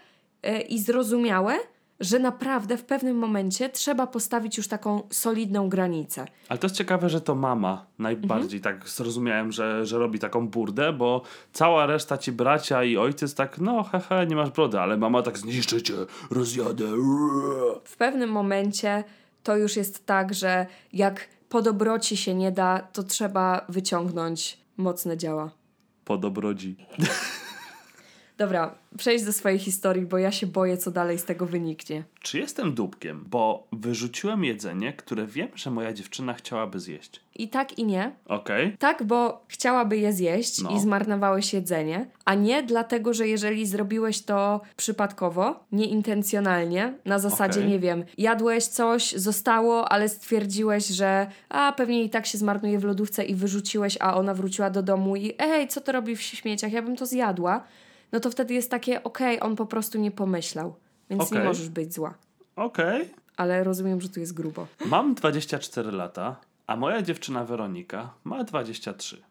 [0.44, 1.56] e, i zrozumiałe,
[2.00, 6.26] że naprawdę w pewnym momencie trzeba postawić już taką solidną granicę.
[6.50, 8.80] Ale to jest ciekawe, że to mama najbardziej Mhm.
[8.80, 11.22] tak zrozumiałem, że, że robi taką burdę, bo
[11.54, 15.38] cała reszta ci bracia i ojciec tak, no hehe, nie masz brody, ale mama tak
[15.38, 15.94] zniszczę cię,
[16.32, 16.86] rozjadę.
[17.84, 19.04] W pewnym momencie
[19.44, 25.18] to już jest tak, że jak po dobroci się nie da, to trzeba wyciągnąć mocne
[25.18, 25.52] działa.
[26.06, 26.76] Po dobrodzi.
[28.38, 32.04] Dobra, przejdź do swojej historii, bo ja się boję, co dalej z tego wyniknie.
[32.22, 33.26] Czy jestem dupkiem?
[33.30, 37.20] Bo wyrzuciłem jedzenie, które wiem, że moja dziewczyna chciałaby zjeść.
[37.36, 38.12] I tak i nie.
[38.26, 38.76] Okej?
[38.80, 40.70] Tak, bo chciałaby je zjeść No.
[40.70, 47.72] i zmarnowałeś jedzenie, a nie dlatego, że jeżeli zrobiłeś to przypadkowo, nieintencjonalnie, na zasadzie, Okej.
[47.72, 52.84] nie wiem, jadłeś coś, zostało, ale stwierdziłeś, że a pewnie i tak się zmarnuje w
[52.84, 56.72] lodówce i wyrzuciłeś, a ona wróciła do domu i ej, co to robi w śmieciach,
[56.72, 57.64] ja bym to zjadła,
[58.16, 60.76] no to wtedy jest takie, okej, on po prostu nie pomyślał,
[61.10, 61.48] więc nie Okej.
[61.48, 62.14] możesz być zła.
[62.56, 63.10] Okej.
[63.38, 64.68] Ale rozumiem, że tu jest grubo.
[64.86, 66.36] Mam 24 lata,
[66.68, 69.22] a moja dziewczyna Weronika ma 23.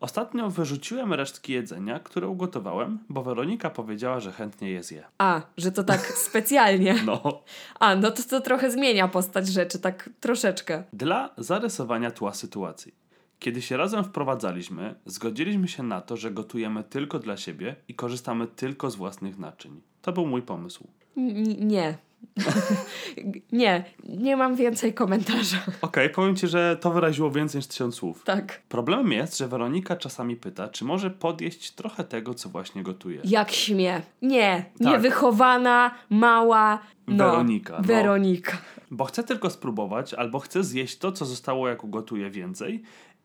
[0.00, 5.04] Ostatnio wyrzuciłem resztki jedzenia, które ugotowałem, bo Weronika powiedziała, że chętnie je zje.
[5.18, 6.94] A, że to tak specjalnie.
[7.06, 7.42] No.
[7.80, 10.84] A, no to to trochę zmienia postać rzeczy, tak troszeczkę.
[10.92, 12.94] Dla zarysowania tła sytuacji.
[13.38, 18.46] Kiedy się razem wprowadzaliśmy, zgodziliśmy się na to, że gotujemy tylko dla siebie i korzystamy
[18.46, 19.80] tylko z własnych naczyń.
[20.02, 20.88] To był mój pomysł.
[21.16, 21.98] N- nie.
[23.52, 25.56] nie, nie mam więcej komentarza.
[25.82, 28.22] Okej, powiem ci, że to wyraziło więcej niż tysiąc słów.
[28.24, 28.62] Tak.
[28.68, 33.20] Problemem jest, że Weronika czasami pyta, czy może podjeść trochę tego, co właśnie gotuje.
[33.24, 34.02] Jak śmie.
[34.22, 34.92] Nie, Tak.
[34.92, 36.78] niewychowana, mała.
[37.06, 37.82] No, Weronika, no.
[37.82, 38.58] Weronika.
[38.90, 42.82] Bo chce tylko spróbować, albo chce zjeść to, co zostało, jak ugotuje więcej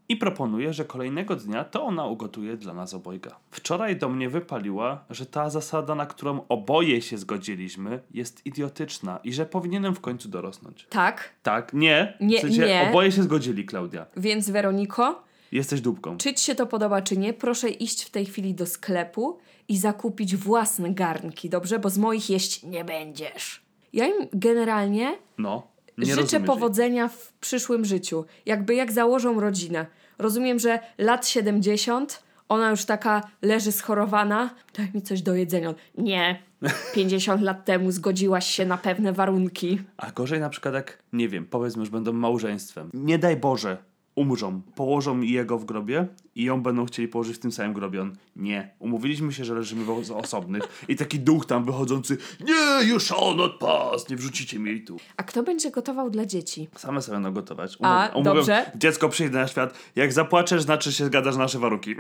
[0.10, 3.36] i proponuje, że kolejnego dnia to ona ugotuje dla nas obojga.
[3.52, 9.34] Wczoraj do mnie wypaliła, że ta zasada, na którą oboje się zgodziliśmy, jest idiotyczna i
[9.34, 10.88] że powinienem w końcu dorosnąć.
[10.90, 12.88] Tak, Tak, nie, Nie, w sensie nie.
[12.90, 14.06] oboje się zgodzili, Klaudia.
[14.18, 16.18] więc Weroniko, Jesteś dupką.
[16.18, 19.38] czy ci się to podoba, czy nie, proszę iść w tej chwili do sklepu
[19.68, 21.80] i zakupić własne garnki, dobrze?
[21.80, 23.62] Bo z moich jeść nie będziesz.
[23.94, 28.26] Ja im generalnie No, nie Życzę rozumiesz powodzenia w przyszłym życiu.
[28.46, 29.86] Jakby jak założą rodzinę.
[30.20, 34.50] Rozumiem, że lat 70, ona już taka leży schorowana.
[34.78, 35.74] Daj mi coś do jedzenia.
[35.98, 36.44] Nie.
[36.96, 39.82] 50 lat temu zgodziłaś się na pewne warunki.
[39.98, 42.90] A gorzej na przykład jak, nie wiem, powiedzmy, że będą małżeństwem.
[42.94, 43.78] Nie daj Boże,
[44.16, 48.02] umrzą, położą jego w grobie i ją będą chcieli położyć w tym samym grobie.
[48.02, 48.74] On, nie.
[48.80, 53.58] Umówiliśmy się, że leżymy w osobnych i taki duch tam wychodzący, nie, you shall not
[53.60, 54.98] pass, nie wrzucicie mi jej tu.
[55.18, 56.68] A kto będzie gotował dla dzieci?
[56.76, 57.78] Same sobie będą gotować.
[57.82, 58.72] A, dobrze.
[58.76, 61.96] Dziecko przyjdzie na świat, jak zapłaczesz, znaczy się zgadasz na nasze warunki.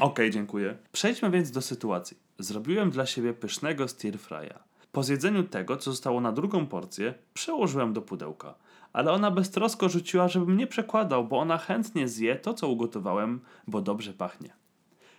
[0.00, 0.76] Okej, dziękuję.
[0.92, 2.16] Przejdźmy więc do sytuacji.
[2.38, 4.58] Zrobiłem dla siebie pysznego stir fry'a.
[4.92, 8.54] Po zjedzeniu tego, co zostało na drugą porcję, przełożyłem do pudełka.
[8.94, 13.80] Ale ona beztrosko rzuciła, żebym nie przekładał, bo ona chętnie zje to, co ugotowałem, bo
[13.80, 14.50] dobrze pachnie.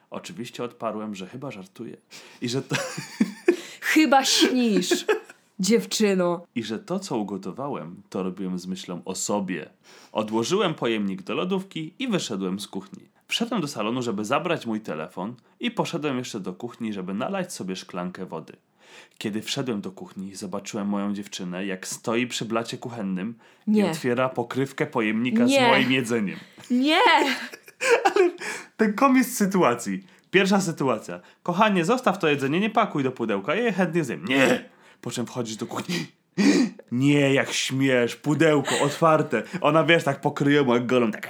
[0.09, 1.97] Oczywiście odparłem, że chyba żartuję.
[2.41, 2.75] I że to,
[3.95, 5.05] Chyba śnisz,
[5.59, 6.45] dziewczyno.
[6.55, 9.69] I że to, co ugotowałem, to robiłem z myślą o sobie.
[10.11, 13.03] Odłożyłem pojemnik do lodówki i wyszedłem z kuchni.
[13.27, 17.75] Wszedłem do salonu, żeby zabrać mój telefon i poszedłem jeszcze do kuchni, żeby nalać sobie
[17.75, 18.53] szklankę wody.
[19.17, 23.35] Kiedy wszedłem do kuchni, zobaczyłem moją dziewczynę, jak stoi przy blacie kuchennym
[23.67, 23.89] i Nie.
[23.91, 25.59] otwiera pokrywkę pojemnika Nie.
[25.59, 26.39] z moim jedzeniem.
[26.71, 26.99] Nie!
[28.77, 30.03] Ten komiks sytuacji.
[30.31, 31.19] Pierwsza sytuacja.
[31.43, 34.25] Kochanie, zostaw to jedzenie, nie pakuj do pudełka, ja je chętnie zjem.
[34.25, 34.69] Nie!
[35.01, 35.95] Po czym wchodzisz do kuchni.
[36.91, 39.43] Nie, jak śmiesz, pudełko otwarte.
[39.61, 41.29] Ona wiesz, tak pokryje jak golą, tak.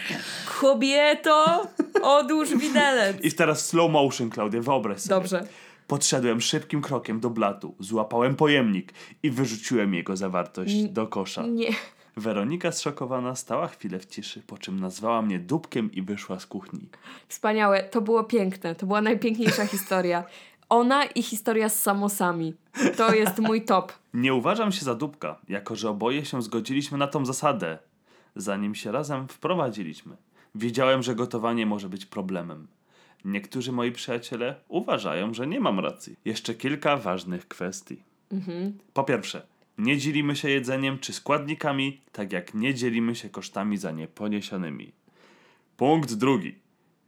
[0.60, 1.66] Kobieto,
[2.02, 3.16] odłóż widelec.
[3.22, 5.14] I teraz slow motion, Klaudia, wyobraź sobie.
[5.14, 5.46] Dobrze.
[5.86, 8.92] Podszedłem szybkim krokiem do blatu, złapałem pojemnik
[9.22, 11.46] i wyrzuciłem jego zawartość do kosza.
[11.46, 11.70] Nie.
[12.16, 16.88] Weronika zszokowana stała chwilę w ciszy, po czym nazwała mnie dupkiem i wyszła z kuchni.
[17.28, 20.24] Wspaniałe, to było piękne, to była najpiękniejsza historia.
[20.68, 22.54] Ona i historia z samosami.
[22.96, 23.92] To jest mój top.
[24.14, 27.78] Nie uważam się za dupka, jako że oboje się zgodziliśmy na tą zasadę.
[28.36, 30.16] Zanim się razem wprowadziliśmy,
[30.54, 32.66] wiedziałem, że gotowanie może być problemem.
[33.24, 36.16] Niektórzy moi przyjaciele uważają, że nie mam racji.
[36.24, 38.02] Jeszcze kilka ważnych kwestii.
[38.92, 39.46] Po pierwsze,
[39.78, 44.92] nie dzielimy się jedzeniem czy składnikami, tak jak nie dzielimy się kosztami za nie poniesionymi.
[45.76, 46.54] Punkt drugi.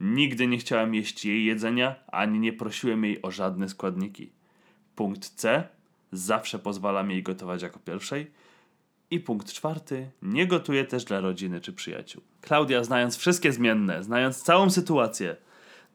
[0.01, 4.31] Nigdy nie chciałem jeść jej jedzenia, ani nie prosiłem jej o żadne składniki.
[4.97, 5.69] Punkt C.
[6.13, 8.31] Zawsze pozwalam jej gotować jako pierwszej.
[9.11, 10.11] I punkt czwarty.
[10.23, 12.23] Nie gotuję też dla rodziny czy przyjaciół.
[12.41, 15.37] Klaudia, znając wszystkie zmienne, znając całą sytuację,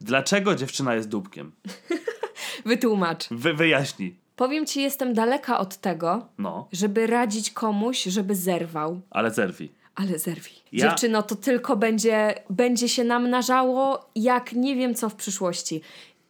[0.02, 1.52] dlaczego dziewczyna jest dupkiem?
[2.64, 3.28] Wytłumacz.
[3.30, 4.16] Wy, wyjaśnij.
[4.36, 9.00] Powiem ci, jestem daleka od tego, No, żeby radzić komuś, żeby zerwał.
[9.10, 9.72] ale zerwij.
[9.94, 10.54] Ale zerwij.
[10.72, 15.80] Ja- Dziewczyno, to tylko będzie, będzie się namnażało jak nie wiem co w przyszłości.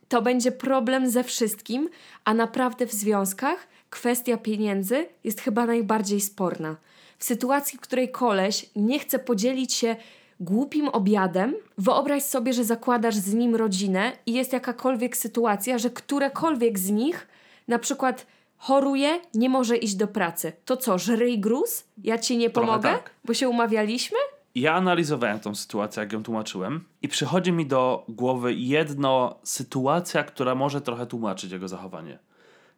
[0.09, 1.89] To będzie problem ze wszystkim,
[2.25, 6.77] a naprawdę w związkach kwestia pieniędzy jest chyba najbardziej sporna.
[7.19, 9.97] W sytuacji, w której koleś nie chce podzielić się
[10.43, 16.79] głupim obiadem, wyobraź sobie, że zakładasz z nim rodzinę i jest jakakolwiek sytuacja, że którekolwiek
[16.79, 17.29] z nich
[17.69, 18.27] na przykład
[18.57, 20.53] choruje, nie może iść do pracy.
[20.65, 21.85] To co, żryj gruz?
[22.05, 22.89] Ja ci nie Trochę pomogę?
[22.91, 23.11] tak.
[23.25, 24.19] Bo się umawialiśmy?
[24.55, 30.55] Ja analizowałem tą sytuację, jak ją tłumaczyłem, i przychodzi mi do głowy jedno sytuacja, która
[30.55, 32.19] może trochę tłumaczyć jego zachowanie.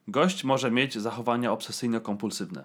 [0.09, 2.62] Gość może mieć zachowania obsesyjno-kompulsywne.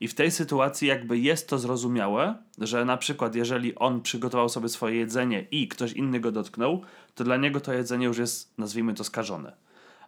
[0.00, 4.68] I w tej sytuacji jakby jest to zrozumiałe, że na przykład jeżeli on przygotował sobie
[4.68, 6.82] swoje jedzenie i ktoś inny go dotknął,
[7.14, 9.52] to dla niego to jedzenie już jest, nazwijmy to, skażone.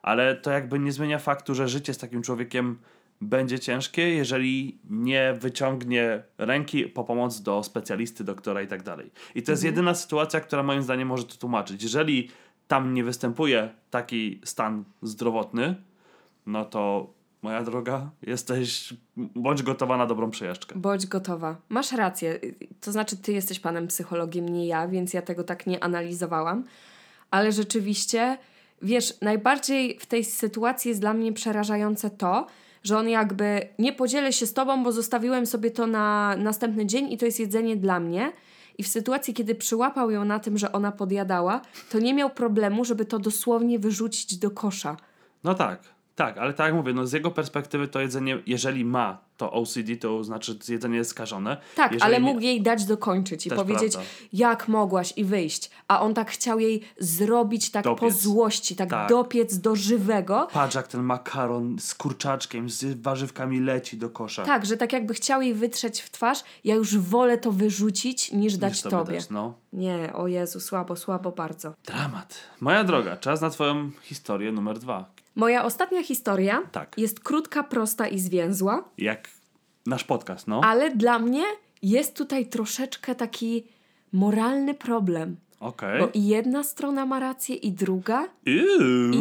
[0.03, 2.79] Ale to jakby nie zmienia faktu, że życie z takim człowiekiem
[3.21, 9.11] będzie ciężkie, jeżeli nie wyciągnie ręki po pomoc do specjalisty, doktora i tak dalej.
[9.35, 11.83] I to jest jedyna sytuacja, która moim zdaniem może to tłumaczyć.
[11.83, 12.31] Jeżeli
[12.69, 15.75] tam nie występuje taki stan zdrowotny,
[16.47, 20.75] no to moja droga, jesteś, bądź gotowa na dobrą przejażdżkę.
[20.79, 21.57] Bądź gotowa.
[21.69, 22.41] Masz rację.
[22.81, 26.65] To znaczy, ty jesteś panem psychologiem, nie ja, więc ja tego tak nie analizowałam.
[27.31, 28.39] Ale rzeczywiście,
[28.83, 32.47] wiesz, najbardziej w tej sytuacji jest dla mnie przerażające to,
[32.83, 37.13] że on jakby nie podzielę się z tobą, bo zostawiłem sobie to na następny dzień
[37.13, 38.33] i to jest jedzenie dla mnie.
[38.79, 42.85] I w sytuacji, kiedy przyłapał ją na tym, że ona podjadała, to nie miał problemu,
[42.85, 44.97] żeby to dosłownie wyrzucić do kosza.
[45.45, 45.81] No tak,
[46.21, 49.97] tak, ale tak jak mówię, no z jego perspektywy to jedzenie, jeżeli ma to OCD,
[50.01, 51.57] to znaczy jedzenie jest skażone.
[51.77, 54.11] Tak, Jeżeli ale nie- mógł jej dać dokończyć i Też powiedzieć, prawda.
[54.33, 55.71] jak mogłaś i wyjść.
[55.89, 58.15] A on tak chciał jej zrobić tak po Dopiec.
[58.21, 59.09] złości, tak, Tak.
[59.09, 60.49] dopiec do żywego.
[60.53, 64.45] Patrz jak ten makaron z kurczaczkiem, z warzywkami leci do kosza.
[64.45, 68.57] Tak, że tak jakby chciał jej wytrzeć w twarz, ja już wolę to wyrzucić niż
[68.57, 69.15] dać Niż tobie.
[69.15, 69.55] dać, no.
[69.73, 71.73] Nie, o Jezu, słabo, słabo bardzo.
[71.87, 72.35] Dramat.
[72.61, 75.05] Moja droga, czas na twoją historię numer dwa.
[75.41, 76.95] Moja ostatnia historia Tak.
[76.99, 79.29] jest krótka, prosta i zwięzła, Jak
[79.87, 80.61] nasz podcast, no.
[80.65, 81.43] ale dla mnie
[81.83, 83.65] jest tutaj troszeczkę taki
[84.13, 85.37] moralny problem.
[85.61, 86.01] Okej.
[86.01, 88.63] Bo i jedna strona ma rację, i druga, i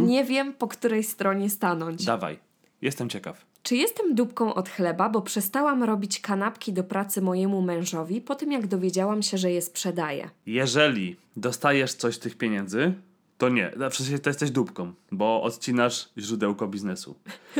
[0.01, 2.05] nie wiem, po której stronie stanąć.
[2.05, 2.39] Dawaj,
[2.81, 3.45] jestem ciekaw.
[3.63, 8.51] Czy jestem dupką od chleba, bo przestałam robić kanapki do pracy mojemu mężowi po tym,
[8.51, 10.29] jak dowiedziałam się, że je sprzedaje?
[10.45, 12.93] Jeżeli dostajesz coś z tych pieniędzy,
[13.39, 13.71] to nie.
[13.77, 17.15] Na przykład to jesteś dupką, bo odcinasz źródełko biznesu.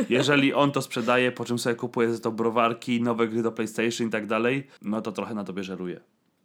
[0.08, 4.08] Jeżeli on to sprzedaje, po czym sobie kupuje za to browarki, nowe gry do PlayStation
[4.08, 6.00] i tak dalej, no to trochę na tobie żeruje.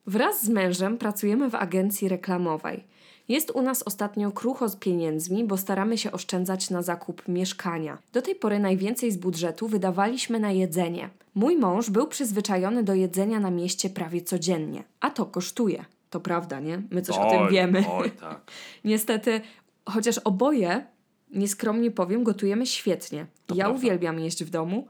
[0.08, 2.84] Wraz z mężem pracujemy w agencji reklamowej.
[3.28, 7.98] Jest u nas ostatnio krucho z pieniędzmi, bo staramy się oszczędzać na zakup mieszkania.
[8.13, 11.10] Do tej pory najwięcej z budżetu wydawaliśmy na jedzenie.
[11.36, 15.86] Mój mąż był przyzwyczajony do jedzenia na mieście prawie codziennie, a to kosztuje.
[16.15, 16.82] To prawda, nie?
[16.91, 17.84] My coś o tym Oj, wiemy.
[17.91, 18.51] Oj, tak.
[18.84, 19.41] Niestety,
[19.89, 20.86] chociaż oboje,
[21.32, 23.25] nieskromnie powiem, gotujemy świetnie.
[23.45, 23.80] To ja prawda.
[23.80, 24.88] uwielbiam jeść w domu.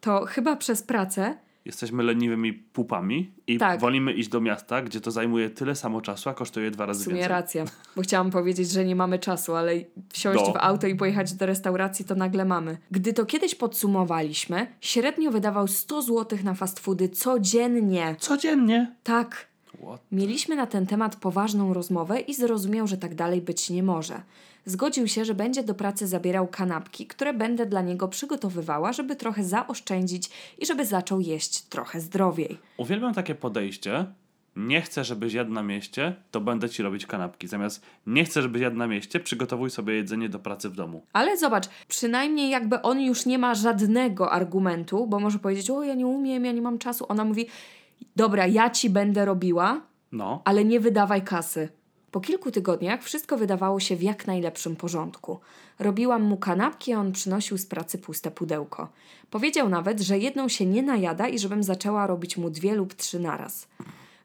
[0.00, 3.80] To chyba przez pracę Jesteśmy leniwymi pupami i Tak.
[3.80, 7.04] wolimy iść do miasta, gdzie to zajmuje tyle samo czasu, a kosztuje dwa w razy
[7.04, 7.30] sumie więcej.
[7.30, 7.64] racja.
[7.96, 9.72] Bo chciałam powiedzieć, że nie mamy czasu, ale
[10.12, 10.52] wsiąść No.
[10.52, 12.78] w auto i pojechać do restauracji to nagle mamy.
[12.90, 18.16] Gdy to kiedyś podsumowaliśmy, średnio wydawał 100 zł na fast foody codziennie.
[18.18, 18.94] Codziennie.
[19.02, 19.49] Tak.
[20.12, 24.22] Mieliśmy na ten temat poważną rozmowę i zrozumiał, że tak dalej być nie może.
[24.64, 29.44] Zgodził się, że będzie do pracy zabierał kanapki, które będę dla niego przygotowywała, żeby trochę
[29.44, 32.58] zaoszczędzić i żeby zaczął jeść trochę zdrowiej.
[32.76, 34.06] Uwielbiam takie podejście.
[34.56, 37.48] Nie chcę, żebyś jadł na mieście, to będę ci robić kanapki.
[37.48, 41.02] Zamiast nie chcę, żebyś jadł na mieście, przygotowuj sobie jedzenie do pracy w domu.
[41.12, 45.94] Ale zobacz, przynajmniej jakby on już nie ma żadnego argumentu, bo może powiedzieć: O, ja
[45.94, 47.06] nie umiem, ja nie mam czasu.
[47.08, 47.46] Ona mówi:
[48.16, 49.80] Dobra, ja ci będę robiła,
[50.12, 50.42] No.
[50.44, 51.68] ale nie wydawaj kasy.
[52.10, 55.40] Po kilku tygodniach wszystko wydawało się w jak najlepszym porządku.
[55.78, 58.88] Robiłam mu kanapki, a on przynosił z pracy puste pudełko.
[59.30, 63.20] Powiedział nawet, że jedną się nie najada i żebym zaczęła robić mu dwie lub trzy
[63.20, 63.68] naraz.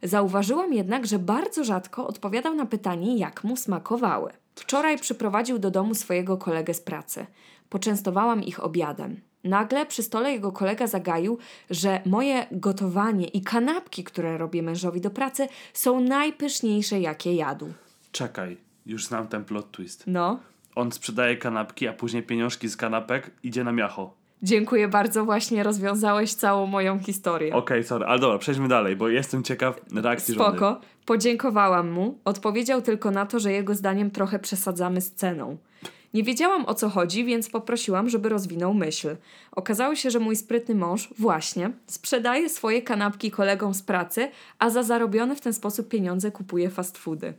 [0.03, 4.31] Zauważyłam jednak, że bardzo rzadko odpowiadał na pytanie, jak mu smakowały.
[4.55, 7.25] Wczoraj przyprowadził do domu swojego kolegę z pracy.
[7.69, 9.21] Poczęstowałam ich obiadem.
[9.45, 11.37] Nagle przy stole jego kolega zagaił,
[11.69, 17.73] że moje gotowanie i kanapki, które robię mężowi do pracy, są najpyszniejsze, jakie jadł.
[18.11, 20.03] Czekaj, już znam ten plot twist.
[20.07, 20.39] No.
[20.75, 24.13] On sprzedaje kanapki, a później pieniążki z kanapek idzie na miacho.
[24.43, 27.55] Dziękuję bardzo, właśnie rozwiązałeś całą moją historię.
[27.55, 30.49] Okej, sorry, ale dobra, przejdźmy dalej, bo jestem ciekaw reakcji żony.
[30.49, 30.81] Spoko.
[31.05, 32.17] Podziękowałam mu.
[32.25, 35.57] Odpowiedział tylko na to, że jego zdaniem trochę przesadzamy z ceną.
[36.15, 39.15] Nie wiedziałam o co chodzi, więc poprosiłam, żeby rozwinął myśl.
[39.51, 44.83] Okazało się, że mój sprytny mąż właśnie sprzedaje swoje kanapki kolegom z pracy, a za
[44.83, 47.33] zarobione w ten sposób pieniądze kupuje fast foody.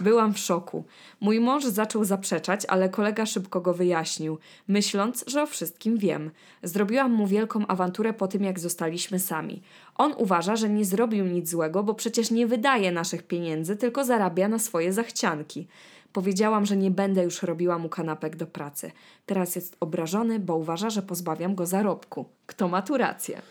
[0.00, 0.84] Byłam w szoku.
[1.20, 6.30] Mój mąż zaczął zaprzeczać, ale kolega szybko go wyjaśnił, myśląc, że o wszystkim wiem.
[6.62, 9.62] Zrobiłam mu wielką awanturę po tym, jak zostaliśmy sami.
[9.94, 14.48] On uważa, że nie zrobił nic złego, bo przecież nie wydaje naszych pieniędzy, tylko zarabia
[14.48, 15.66] na swoje zachcianki.
[16.12, 18.92] Powiedziałam, że nie będę już robiła mu kanapek do pracy.
[19.26, 22.24] Teraz jest obrażony, bo uważa, że pozbawiam go zarobku.
[22.46, 23.42] Kto ma tu rację?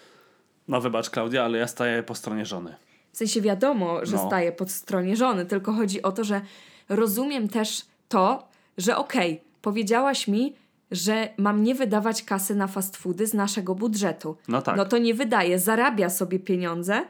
[0.68, 2.76] No wybacz Klaudia, ale ja staję po stronie żony.
[3.12, 4.28] W sensie wiadomo, że No.
[4.28, 6.41] staję pod stronie żony, tylko chodzi o to, że
[6.89, 8.47] rozumiem też to,
[8.78, 10.55] że okej, powiedziałaś mi,
[10.91, 14.38] że mam nie wydawać kasy na fast foody z naszego budżetu.
[14.47, 14.78] No tak.
[14.78, 17.01] No to nie wydaje, zarabia sobie pieniądze,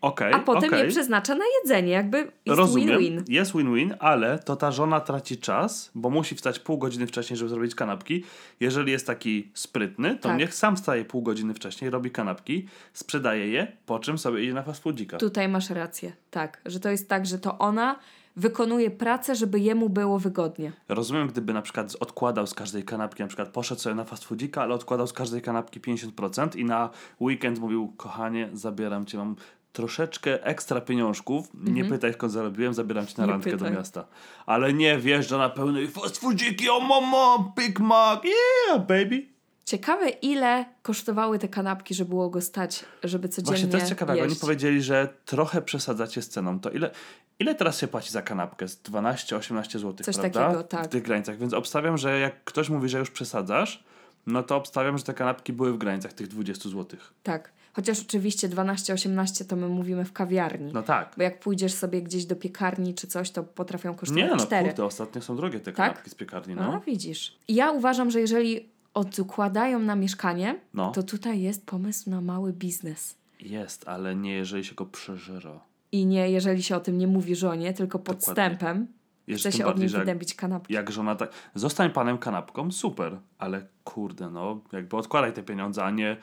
[0.00, 0.82] Okej, a potem okej.
[0.82, 1.92] je przeznacza na jedzenie.
[1.92, 3.24] Jakby jest win-win.
[3.28, 7.48] jest win-win, ale to ta żona traci czas, bo musi wstać pół godziny wcześniej, żeby
[7.48, 8.24] zrobić kanapki.
[8.60, 10.38] Jeżeli jest taki sprytny, to Tak.
[10.38, 14.62] niech sam wstaje pół godziny wcześniej, robi kanapki, sprzedaje je, po czym sobie idzie na
[14.62, 15.16] fast foodzika.
[15.16, 16.60] Tutaj masz rację, tak.
[16.66, 17.98] Że to jest tak, że to ona
[18.36, 20.72] wykonuje pracę, żeby jemu było wygodnie.
[20.88, 24.62] Rozumiem, gdyby na przykład odkładał z każdej kanapki, na przykład poszedł sobie na fast foodzika,
[24.62, 26.90] ale odkładał z każdej kanapki 50% i na
[27.20, 29.36] weekend mówił, kochanie, zabieram cię, mam
[29.78, 33.28] troszeczkę ekstra pieniążków, nie pytaj skąd zarobiłem, zabieram cię na Mhm.
[33.28, 33.72] Nie randkę pytaj.
[33.72, 34.04] do miasta.
[34.46, 39.26] Ale nie wjeżdża na pełnej fast foodziki, o mama, Big Mac, yeah, baby.
[39.64, 44.12] Ciekawe, ile kosztowały te kanapki, że było go stać, żeby codziennie Właśnie to jest ciekawe,
[44.16, 44.40] jak oni jeść.
[44.40, 46.90] powiedzieli, że trochę przesadzacie z ceną, to ile,
[47.38, 48.68] ile teraz się płaci za kanapkę?
[48.68, 50.40] Z 12-18 zł, Coś prawda?
[50.44, 50.84] takiego, tak.
[50.84, 53.84] W tych granicach, więc obstawiam, że jak ktoś mówi, że już przesadzasz,
[54.26, 57.00] no to obstawiam, że te kanapki były w granicach tych 20 zł.
[57.22, 57.52] Tak.
[57.78, 60.72] Chociaż oczywiście 12-18 to my mówimy w kawiarni.
[60.74, 61.14] No tak.
[61.16, 64.68] Bo jak pójdziesz sobie gdzieś do piekarni czy coś, to potrafią kosztować Nie no, 4.
[64.68, 65.74] kurde, ostatnio są drogie te Tak?
[65.76, 66.72] kanapki z piekarni, No.
[66.72, 66.80] no.
[66.80, 67.36] widzisz.
[67.48, 70.92] Ja uważam, że jeżeli odkładają na mieszkanie, No.
[70.92, 73.16] to tutaj jest pomysł na mały biznes.
[73.40, 75.60] Jest, ale nie jeżeli się go przeżera.
[75.92, 78.86] I nie, jeżeli się o tym nie mówi żonie, tylko podstępem,
[79.26, 80.74] Jeszcze chce się od bardziej, niej że jak, wydębić kanapki.
[80.74, 81.30] jak żona tak...
[81.54, 86.16] Zostań panem kanapką, super, ale kurde, no, jakby odkładaj te pieniądze, a nie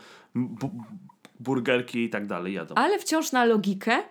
[1.39, 2.75] burgerki i tak dalej jadą.
[2.75, 4.03] Ale wciąż na logikę,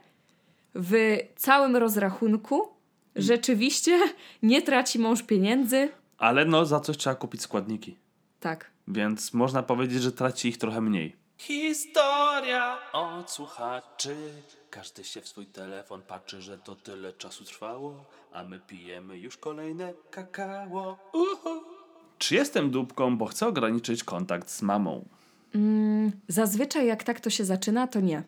[0.75, 2.69] w całym rozrachunku
[3.17, 4.01] rzeczywiście
[4.43, 5.89] nie traci mąż pieniędzy.
[6.19, 7.97] Ale no, za coś trzeba kupić składniki.
[8.41, 8.71] Tak.
[8.89, 11.17] Więc można powiedzieć, że traci ich trochę mniej.
[11.39, 14.17] Historia od słuchaczy.
[14.71, 19.37] Każdy się w swój telefon patrzy, że to tyle czasu trwało, a my pijemy już
[19.37, 20.99] kolejne kakao.
[21.13, 21.63] Uhu.
[22.19, 25.05] Czy jestem dupką, bo chcę ograniczyć kontakt z mamą?
[26.29, 28.23] Zazwyczaj jak tak to się zaczyna, to nie.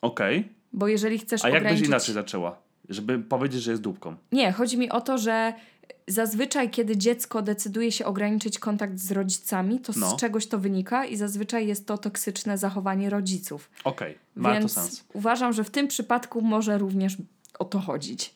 [0.00, 0.48] Okej.
[0.72, 1.88] Bo jeżeli chcesz A jak byś ograniczyć...
[1.88, 2.58] inaczej zaczęła?
[2.88, 4.16] Żeby powiedzieć, że jest dupką.
[4.32, 5.52] Nie, chodzi mi o to, że
[6.08, 10.10] zazwyczaj, kiedy dziecko decyduje się ograniczyć kontakt z rodzicami, to No.
[10.10, 13.70] z czegoś to wynika i zazwyczaj jest to toksyczne zachowanie rodziców.
[13.84, 15.04] Okej, ma Więc to sens.
[15.12, 17.16] uważam, że w tym przypadku może również
[17.58, 18.34] o to chodzić.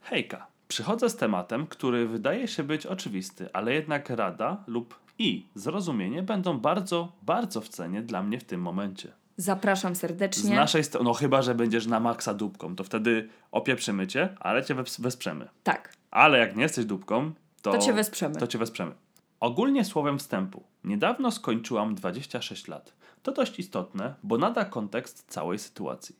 [0.00, 0.46] Hejka.
[0.68, 6.58] Przychodzę z tematem, który wydaje się być oczywisty, ale jednak rada lub i zrozumienie będą
[6.58, 9.12] bardzo, bardzo w cenie dla mnie w tym momencie.
[9.36, 10.56] Zapraszam Z serdecznie.
[10.56, 14.74] naszej strony, no chyba, że będziesz na maksa dupką, to wtedy opieprzymy cię, ale cię
[14.74, 15.48] wes- wesprzemy.
[15.62, 18.36] Tak, Ale jak nie jesteś dupką, to, To cię wesprzemy.
[18.36, 18.92] To cię wesprzemy.
[19.40, 20.62] Ogólnie słowem wstępu.
[20.84, 22.92] Niedawno skończyłam 26 lat.
[23.22, 26.16] To dość istotne, bo nada kontekst całej sytuacji.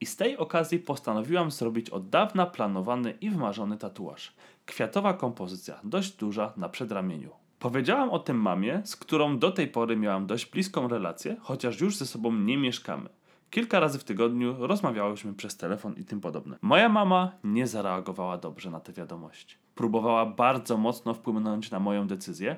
[0.00, 4.32] I z tej okazji postanowiłam zrobić od dawna planowany i wymarzony tatuaż.
[4.66, 7.30] Kwiatowa kompozycja, dość duża na przedramieniu.
[7.64, 11.96] Powiedziałam o tym mamie, z którą do tej pory miałam dość bliską relację, chociaż już
[11.96, 13.08] ze sobą nie mieszkamy.
[13.50, 16.56] Kilka razy w tygodniu rozmawiałyśmy przez telefon i tym podobne.
[16.62, 19.56] Moja mama nie zareagowała dobrze na te wiadomości.
[19.74, 22.56] Próbowała bardzo mocno wpłynąć na moją decyzję.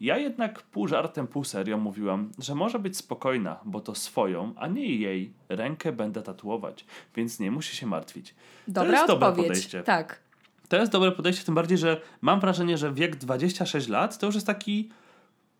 [0.00, 4.66] Ja jednak pół żartem, pół serio mówiłam, że może być spokojna, bo to swoją, a
[4.66, 6.84] nie jej rękę będę tatuować,
[7.16, 8.34] więc nie musi się martwić.
[8.68, 9.48] Dobra to jest dobre odpowiedź.
[9.48, 9.82] podejście.
[9.82, 10.31] Tak.
[10.72, 14.34] To jest dobre podejście, tym bardziej, że mam wrażenie, że wiek 26 lat to już
[14.34, 14.90] jest taki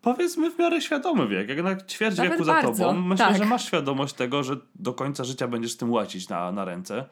[0.01, 1.49] powiedzmy w miarę świadomy wiek.
[1.49, 3.37] Jak na ćwierć Nawet wieku za bardzo, tobą, myślę, tak.
[3.37, 7.05] że masz świadomość tego, że do końca życia będziesz tym łacić na, na ręce.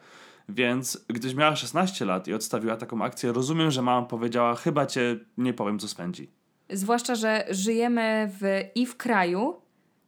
[0.48, 5.16] Więc gdyś miała 16 lat i odstawiła taką akcję, rozumiem, że mama powiedziała, chyba cię
[5.38, 6.30] nie powiem, co spędzi.
[6.70, 9.61] Zwłaszcza, że żyjemy w, i w kraju,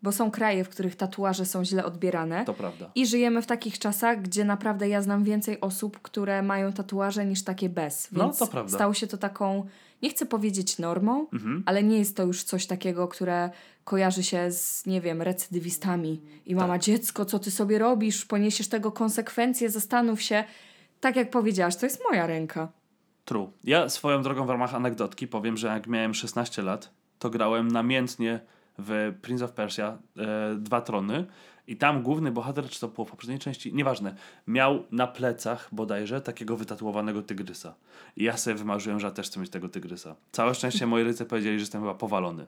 [0.04, 2.44] bo są kraje, w których tatuaże są źle odbierane.
[2.44, 2.90] To prawda.
[2.94, 7.44] I żyjemy w takich czasach, gdzie naprawdę ja znam więcej osób, które mają tatuaże niż
[7.44, 8.12] takie bez.
[8.12, 8.76] No, Więc to prawda.
[8.76, 9.66] stało się to taką,
[10.02, 11.62] nie chcę powiedzieć normą, Mhm.
[11.66, 13.50] ale nie jest to już coś takiego, które
[13.84, 16.20] kojarzy się z, nie wiem, recydywistami.
[16.46, 16.82] I mama, Tak.
[16.82, 18.24] dziecko, co ty sobie robisz?
[18.24, 20.44] Poniesiesz tego konsekwencje, zastanów się.
[21.00, 22.68] Tak jak powiedziałaś, to jest moja ręka.
[23.24, 23.50] True.
[23.64, 28.40] Ja swoją drogą w ramach anegdotki powiem, że jak miałem 16 lat, to grałem namiętnie
[28.78, 31.26] w Prince of Persia e, Dwa Trony
[31.66, 34.14] i tam główny bohater, czy to było w poprzedniej części, nieważne,
[34.46, 37.74] miał na plecach bodajże takiego wytatuowanego tygrysa.
[38.16, 40.16] I ja sobie wymarzyłem, że ja też chcę mieć tego tygrysa.
[40.32, 42.46] Całe szczęście moi rodzice powiedzieli, że jestem chyba powalony.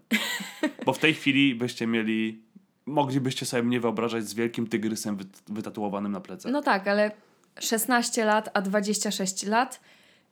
[0.87, 2.43] Bo w tej chwili byście mieli,
[2.87, 6.53] moglibyście sobie mnie wyobrażać z wielkim tygrysem wyt- wytatuowanym na plecach.
[6.53, 7.11] No tak, ale
[7.61, 9.81] 16 lat, a 26 lat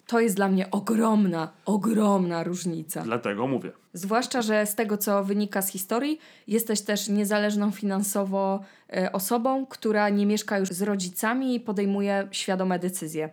[0.06, 3.02] to jest dla mnie ogromna, ogromna różnica.
[3.02, 3.72] Dlatego mówię.
[3.92, 8.60] Zwłaszcza, że z tego, co wynika z historii, jesteś też niezależną finansowo
[8.92, 13.30] e, osobą, która nie mieszka już z rodzicami i podejmuje świadome decyzje.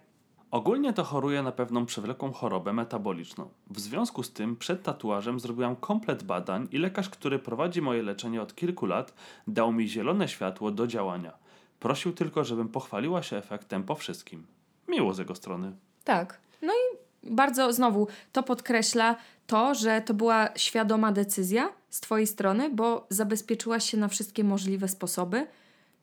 [0.52, 3.50] Ogólnie to choruję na pewną przewlekłą chorobę metaboliczną.
[3.70, 8.42] W związku z tym przed tatuażem zrobiłam komplet badań i lekarz, który prowadzi moje leczenie
[8.42, 9.14] od kilku lat,
[9.48, 11.34] dał mi zielone światło do działania.
[11.80, 14.46] Prosił tylko, żebym pochwaliła się efektem po wszystkim.
[14.88, 15.72] Miło z jego strony.
[16.04, 16.40] Tak.
[16.62, 19.16] No i bardzo znowu to podkreśla
[19.48, 24.88] to, że to była świadoma decyzja z Twojej strony, bo zabezpieczyłaś się na wszystkie możliwe
[24.88, 25.48] sposoby,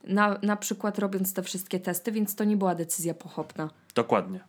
[0.04, 3.70] na, na przykład robiąc te wszystkie testy, więc to nie była decyzja pochopna.
[3.94, 4.40] Dokładnie.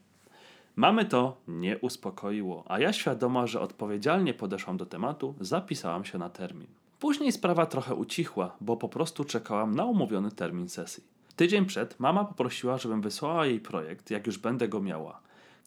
[0.76, 6.30] Mamy to nie uspokoiło, a ja świadoma, że odpowiedzialnie podeszłam do tematu, zapisałam się na
[6.30, 6.68] termin.
[6.99, 11.03] Później sprawa trochę ucichła, bo po prostu czekałam na umówiony termin sesji.
[11.36, 15.22] Tydzień przed mama poprosiła, żebym wysłała jej projekt, jak już będę go miała.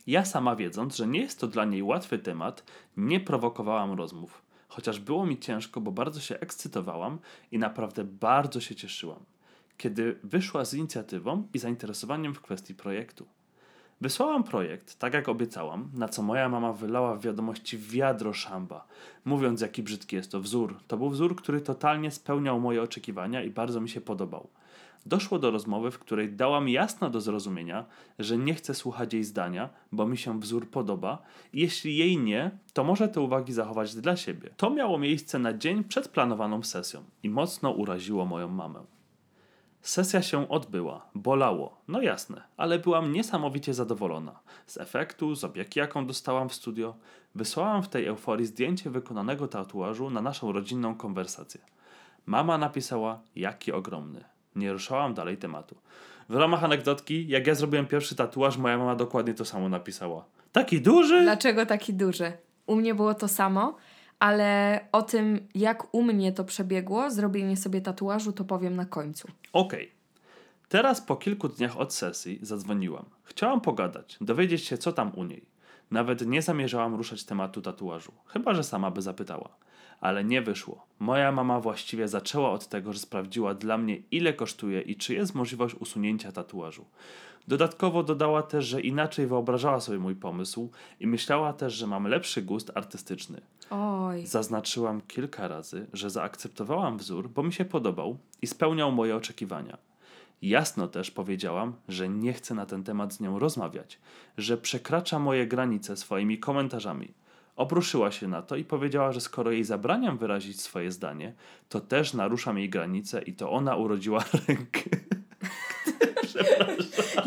[0.06, 2.64] Ja sama wiedząc, że nie jest to dla niej łatwy temat,
[2.96, 4.42] nie prowokowałam rozmów.
[4.68, 7.18] Chociaż było mi ciężko, bo bardzo się ekscytowałam
[7.52, 9.24] i naprawdę bardzo się cieszyłam,
[9.76, 13.26] kiedy wyszła z inicjatywą i zainteresowaniem w kwestii projektu.
[14.00, 18.86] Wysłałam projekt, tak jak obiecałam, na co moja mama wylała w wiadomości wiadro szamba,
[19.24, 20.80] mówiąc jaki brzydki jest to wzór.
[20.86, 24.48] To był wzór, który totalnie spełniał moje oczekiwania i bardzo mi się podobał.
[25.06, 27.84] Doszło do rozmowy, w której dałam jasno do zrozumienia,
[28.18, 31.22] że nie chcę słuchać jej zdania, bo mi się wzór podoba
[31.52, 34.50] jeśli jej nie, to może te uwagi zachować dla siebie.
[34.56, 38.84] To miało miejsce na dzień przed planowaną sesją i mocno uraziło moją mamę.
[39.82, 44.40] Sesja się odbyła, bolało, no jasne, ale byłam niesamowicie zadowolona.
[44.66, 46.94] Z efektu, z opieki, jaką dostałam w studio,
[47.34, 51.60] wysłałam w tej euforii zdjęcie wykonanego tatuażu na naszą rodzinną konwersację.
[52.26, 54.31] Mama napisała, jaki ogromny.
[54.56, 55.76] Nie ruszałam dalej tematu.
[56.28, 60.24] W ramach anegdotki, jak ja zrobiłem pierwszy tatuaż, moja mama dokładnie to samo napisała.
[60.52, 61.22] Taki duży?
[61.22, 62.32] Dlaczego taki duży?
[62.66, 63.76] U mnie było to samo,
[64.18, 69.28] ale o tym, jak u mnie to przebiegło, zrobienie sobie tatuażu, to powiem na końcu.
[69.52, 69.92] Okej.
[70.68, 73.04] Teraz po kilku dniach od sesji zadzwoniłam.
[73.24, 75.44] Chciałam pogadać, dowiedzieć się co tam u niej.
[75.90, 79.48] Nawet nie zamierzałam ruszać tematu tatuażu, chyba że sama by zapytała.
[80.02, 80.86] Ale nie wyszło.
[80.98, 85.34] Moja mama właściwie zaczęła od tego, że sprawdziła dla mnie ile kosztuje i czy jest
[85.34, 86.84] możliwość usunięcia tatuażu.
[87.48, 92.42] Dodatkowo dodała też, że inaczej wyobrażała sobie mój pomysł i myślała też, że mam lepszy
[92.42, 93.40] gust artystyczny.
[93.70, 94.26] Oj.
[94.26, 99.78] Zaznaczyłam kilka razy, że zaakceptowałam wzór, bo mi się podobał i spełniał moje oczekiwania.
[100.42, 103.98] Jasno też powiedziałam, że nie chcę na ten temat z nią rozmawiać,
[104.38, 107.14] że przekracza moje granice swoimi komentarzami.
[107.56, 111.32] Obruszyła się na to i powiedziała, że skoro jej zabraniam wyrazić swoje zdanie,
[111.68, 114.80] to też naruszam jej granice i to ona urodziła rękę.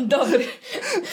[0.00, 0.44] Dobry.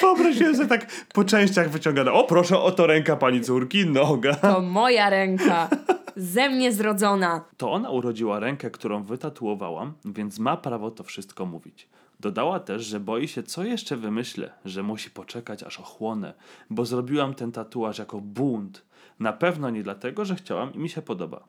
[0.01, 2.11] Wyobraziłem sobie tak po częściach wyciągane.
[2.11, 4.35] O proszę, oto ręka pani córki, noga.
[4.35, 5.69] To moja ręka.
[6.15, 7.45] Ze mnie zrodzona.
[7.57, 11.87] To ona urodziła rękę, którą wytatuowałam, więc ma prawo to wszystko mówić.
[12.19, 16.33] Dodała też, że boi się, co jeszcze wymyślę, że musi poczekać, aż ochłonę,
[16.69, 18.85] bo zrobiłam ten tatuaż jako bunt.
[19.23, 21.47] Na pewno nie dlatego, że chciałam i mi się podoba.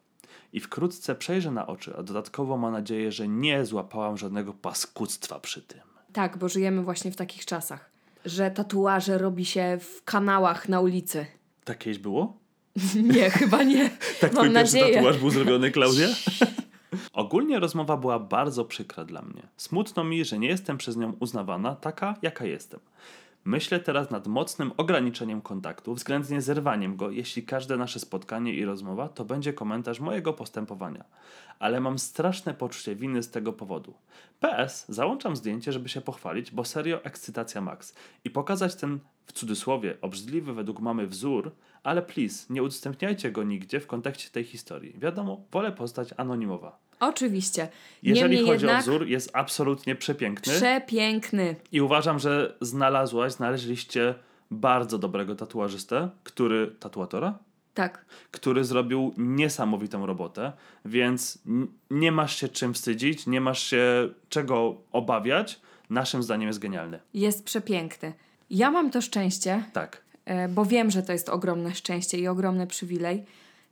[0.53, 5.63] I wkrótce przejrzę na oczy, a dodatkowo ma nadzieję, że nie złapałam żadnego paskudztwa przy
[5.63, 5.81] tym.
[6.13, 7.91] Tak, bo żyjemy właśnie w takich czasach,
[8.25, 11.27] że tatuaże robi się w kanałach na ulicy.
[11.65, 12.37] Tak kiedyś było?
[13.15, 13.91] Nie, chyba nie.
[14.21, 14.95] Tak Mam twój pierwszy nadzieję.
[14.97, 16.09] tatuaż był zrobiony, Klaudia?
[17.13, 19.43] Ogólnie rozmowa była bardzo przykra dla mnie.
[19.57, 22.81] Smutno mi, że nie jestem przez nią uznawana taka, jaka jestem.
[23.47, 29.09] Myślę teraz nad mocnym ograniczeniem kontaktu, względnie zerwaniem go, jeśli każde nasze spotkanie i rozmowa
[29.09, 31.05] to będzie komentarz mojego postępowania.
[31.59, 33.95] Ale mam straszne poczucie winy z tego powodu.
[34.41, 37.95] PS, załączam zdjęcie, żeby się pochwalić, bo serio ekscytacja max.
[38.25, 43.81] I pokazać ten, w cudzysłowie, obrzydliwy według mamy wzór, ale please, nie udostępniajcie go nigdzie
[43.81, 44.99] w kontekście tej historii.
[44.99, 46.84] Wiadomo, wolę postać anonimowa.
[47.01, 47.69] Oczywiście.
[48.03, 50.53] Jeżeli Niemniej chodzi jednak o wzór, jest absolutnie przepiękny.
[50.53, 51.57] przepiękny.
[51.73, 54.15] I uważam, że znalazłaś, znaleźliście
[54.51, 56.67] bardzo dobrego tatuażystę, który.
[56.81, 57.39] tatuatora?
[57.75, 58.05] Tak.
[58.31, 60.53] Który zrobił niesamowitą robotę,
[60.85, 61.39] więc
[61.91, 65.61] nie masz się czym wstydzić, nie masz się czego obawiać.
[65.91, 66.99] Naszym zdaniem jest genialny.
[67.15, 68.13] Jest przepiękny.
[68.51, 70.03] Ja mam to szczęście, Tak.
[70.25, 73.25] e, bo wiem, że to jest ogromne szczęście i ogromny przywilej,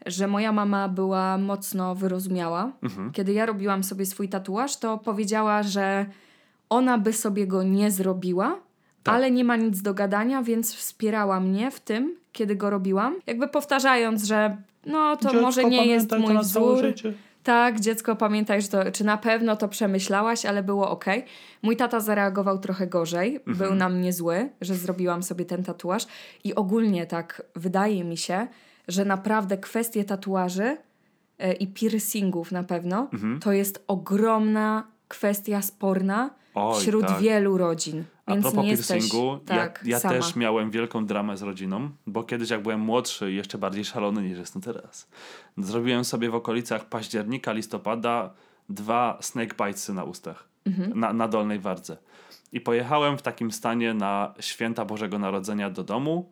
[0.07, 2.73] że moja mama była mocno wyrozumiała.
[3.13, 6.07] Kiedy ja robiłam sobie swój tatuaż, to powiedziała, że
[6.69, 8.59] ona by sobie go nie zrobiła,
[9.03, 9.15] Tak.
[9.15, 13.15] ale nie ma nic do gadania, więc wspierała mnie w tym, kiedy go robiłam.
[13.27, 16.85] Jakby powtarzając, że no to może nie jest mój wzór.
[17.43, 21.05] Tak, dziecko, pamiętaj, że to, czy na pewno to przemyślałaś, ale było ok.
[21.63, 26.07] Mój tata zareagował trochę gorzej, był na mnie zły, że zrobiłam sobie ten tatuaż.
[26.45, 28.47] I ogólnie tak wydaje mi się,
[28.89, 30.77] że naprawdę kwestie tatuaży
[31.39, 33.09] e, i piercingów na pewno
[33.41, 37.21] to jest ogromna kwestia sporna Oj, wśród tak.
[37.21, 38.05] wielu rodzin.
[38.27, 40.15] A Więc propos jesteś piercingu, tak, ja, ja sama.
[40.15, 44.23] też miałem wielką dramę z rodziną, bo kiedyś jak byłem młodszy i jeszcze bardziej szalony
[44.23, 45.09] niż jestem teraz,
[45.59, 48.31] zrobiłem sobie w okolicach października, listopada
[48.69, 51.01] dwa snake bitesy na ustach, Mhm.
[51.01, 51.97] na, na dolnej wardze.
[52.53, 56.31] I pojechałem w takim stanie na święta Bożego Narodzenia do domu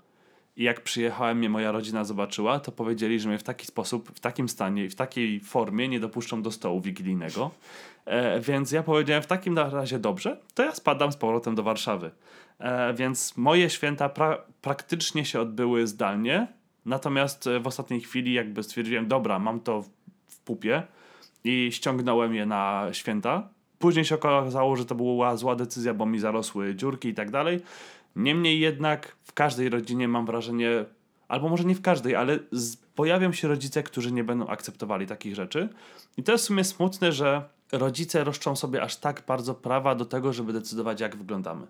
[0.56, 4.20] i jak przyjechałem, mnie moja rodzina zobaczyła, to powiedzieli, że mnie w taki sposób, w
[4.20, 7.50] takim stanie i w takiej formie nie dopuszczą do stołu wigilijnego.
[8.04, 12.10] E, więc ja powiedziałem w takim razie dobrze, to ja spadam z powrotem do Warszawy.
[12.58, 16.46] E, więc moje święta pra- praktycznie się odbyły zdalnie,
[16.86, 19.88] natomiast e, w ostatniej chwili jakby stwierdziłem, dobra, mam to w,
[20.28, 20.82] w pupie
[21.44, 23.48] i ściągnąłem je na święta.
[23.78, 27.60] Później się okazało, że to była zła decyzja, bo mi zarosły dziurki i tak dalej.
[28.16, 30.84] Niemniej jednak w każdej rodzinie mam wrażenie,
[31.28, 35.34] albo może nie w każdej, ale z, pojawią się rodzice, którzy nie będą akceptowali takich
[35.34, 35.68] rzeczy.
[36.16, 40.04] I to jest w sumie smutne, że rodzice roszczą sobie aż tak bardzo prawa do
[40.04, 41.66] tego, żeby decydować, jak wyglądamy.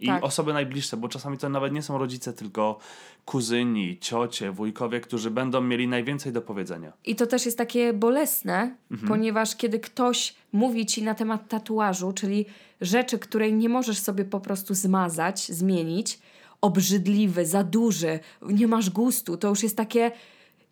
[0.00, 0.24] I tak.
[0.24, 2.78] osoby najbliższe, bo czasami to nawet nie są rodzice, tylko
[3.24, 6.92] kuzyni, ciocie, wujkowie, którzy będą mieli najwięcej do powiedzenia.
[7.04, 9.08] I to też jest takie bolesne, Mhm.
[9.08, 12.46] ponieważ kiedy ktoś mówi ci na temat tatuażu, czyli
[12.80, 16.18] rzeczy, której nie możesz sobie po prostu zmazać, zmienić,
[16.60, 20.12] obrzydliwy, za duży, nie masz gustu, to już jest takie.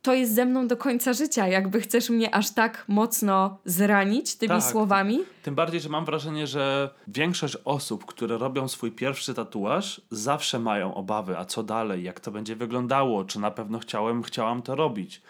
[0.02, 1.48] To jest ze mną do końca życia.
[1.48, 4.62] Jakby chcesz mnie aż tak mocno zranić tymi Tak.
[4.62, 5.18] słowami.
[5.42, 10.94] Tym bardziej, że mam wrażenie, że większość osób, które robią swój pierwszy tatuaż, zawsze mają
[10.94, 15.22] obawy, a co dalej, jak to będzie wyglądało, czy na pewno chciałem, chciałam to robić.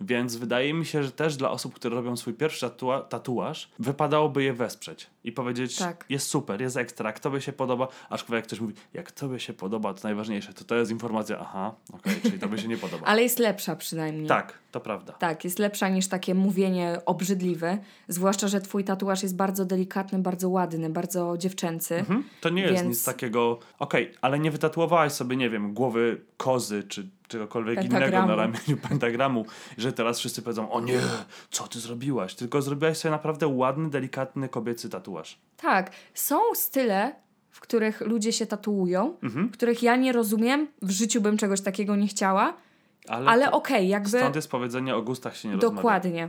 [0.00, 4.42] Więc wydaje mi się, że też dla osób, które robią swój pierwszy tatua- tatuaż, wypadałoby
[4.42, 6.04] je wesprzeć i powiedzieć, Tak.
[6.08, 9.52] jest super, jest ekstra, jak tobie się podoba, aczkolwiek jak ktoś mówi, jak tobie się
[9.52, 13.06] podoba, to najważniejsze, to to jest informacja, aha, okej, czyli tobie się nie podoba.
[13.10, 14.26] Ale jest lepsza przynajmniej.
[14.26, 15.12] Tak, to prawda.
[15.12, 17.78] Tak, jest lepsza niż takie mówienie obrzydliwe.
[18.08, 21.94] Zwłaszcza, że twój tatuaż jest bardzo delikatny, bardzo ładny, bardzo dziewczęcy.
[21.96, 22.24] Mhm.
[22.40, 23.58] To nie jest Więc- nic takiego.
[23.78, 28.28] Okej, ale nie wytatuowałaś sobie, nie wiem, głowy kozy czy czegokolwiek innego Pentagramu.
[28.28, 29.46] na ramieniu pentagramu,
[29.78, 30.98] że teraz wszyscy powiedzą: O nie,
[31.50, 32.34] co ty zrobiłaś?
[32.34, 35.09] Tylko zrobiłaś sobie naprawdę ładny, delikatny kobiecy tatuaż.
[35.56, 37.12] Tak, są style,
[37.50, 39.48] w których ludzie się tatuują, Mhm.
[39.50, 42.54] których ja nie rozumiem, w życiu bym czegoś takiego nie chciała,
[43.08, 45.74] Ale, ale okej, jakby stąd jest powiedzenie o gustach się nie rozmawia.
[45.76, 46.28] dokładnie.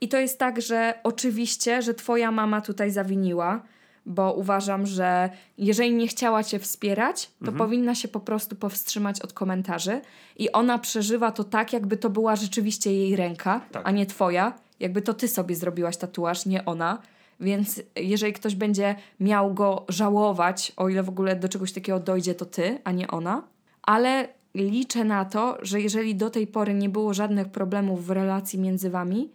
[0.00, 3.62] I to jest tak, że oczywiście, że twoja mama tutaj zawiniła,
[4.06, 7.58] bo uważam, że jeżeli nie chciała cię wspierać, to Mhm.
[7.58, 10.00] powinna się po prostu powstrzymać od komentarzy
[10.36, 13.82] i ona przeżywa to tak, jakby to była rzeczywiście jej ręka, Tak.
[13.88, 14.52] a nie twoja.
[14.80, 16.98] Jakby to ty sobie zrobiłaś tatuaż, nie ona.
[17.40, 22.34] Więc jeżeli ktoś będzie miał go żałować, o ile w ogóle do czegoś takiego dojdzie,
[22.34, 23.42] to ty, a nie ona.
[23.82, 28.58] Ale liczę na to, że jeżeli do tej pory nie było żadnych problemów w relacji
[28.58, 29.30] między wami,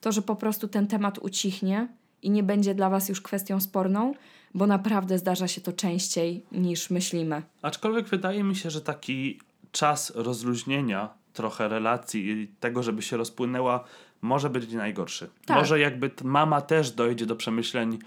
[0.00, 1.88] to że po prostu ten temat ucichnie
[2.22, 4.14] i nie będzie dla was już kwestią sporną,
[4.54, 7.42] bo naprawdę zdarza się to częściej niż myślimy.
[7.62, 9.40] Aczkolwiek wydaje mi się, że taki
[9.72, 13.84] czas rozluźnienia trochę relacji i tego, żeby się rozpłynęła,
[14.24, 15.30] może być najgorszy.
[15.46, 15.56] Tak.
[15.56, 17.98] Może jakby mama też dojdzie do przemyśleń,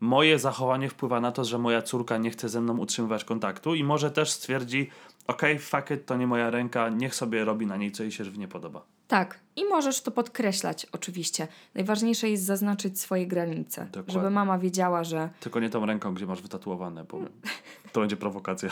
[0.00, 3.84] moje zachowanie wpływa na to, że moja córka nie chce ze mną utrzymywać kontaktu i
[3.84, 4.90] może też stwierdzi,
[5.26, 8.24] okej, fuck it, to nie moja ręka, niech sobie robi na niej co jej się
[8.24, 8.82] żywnie podoba.
[9.08, 11.48] Tak, i możesz to podkreślać oczywiście.
[11.74, 14.12] Najważniejsze jest zaznaczyć swoje granice, Dokładnie.
[14.14, 17.18] żeby mama wiedziała, że Tylko nie tą ręką, gdzie masz wytatuowane, bo
[17.92, 18.70] to będzie prowokacja.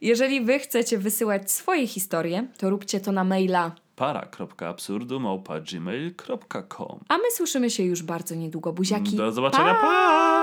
[0.00, 3.72] jeżeli wy chcecie wysyłać swoje historie, to róbcie to na maila.
[3.98, 8.72] para.absurdumałpa.gmail.com A my słyszymy się już bardzo niedługo.
[8.72, 9.16] Buziaki.
[9.16, 9.80] Do zobaczenia, Pa!
[9.80, 10.37] pa!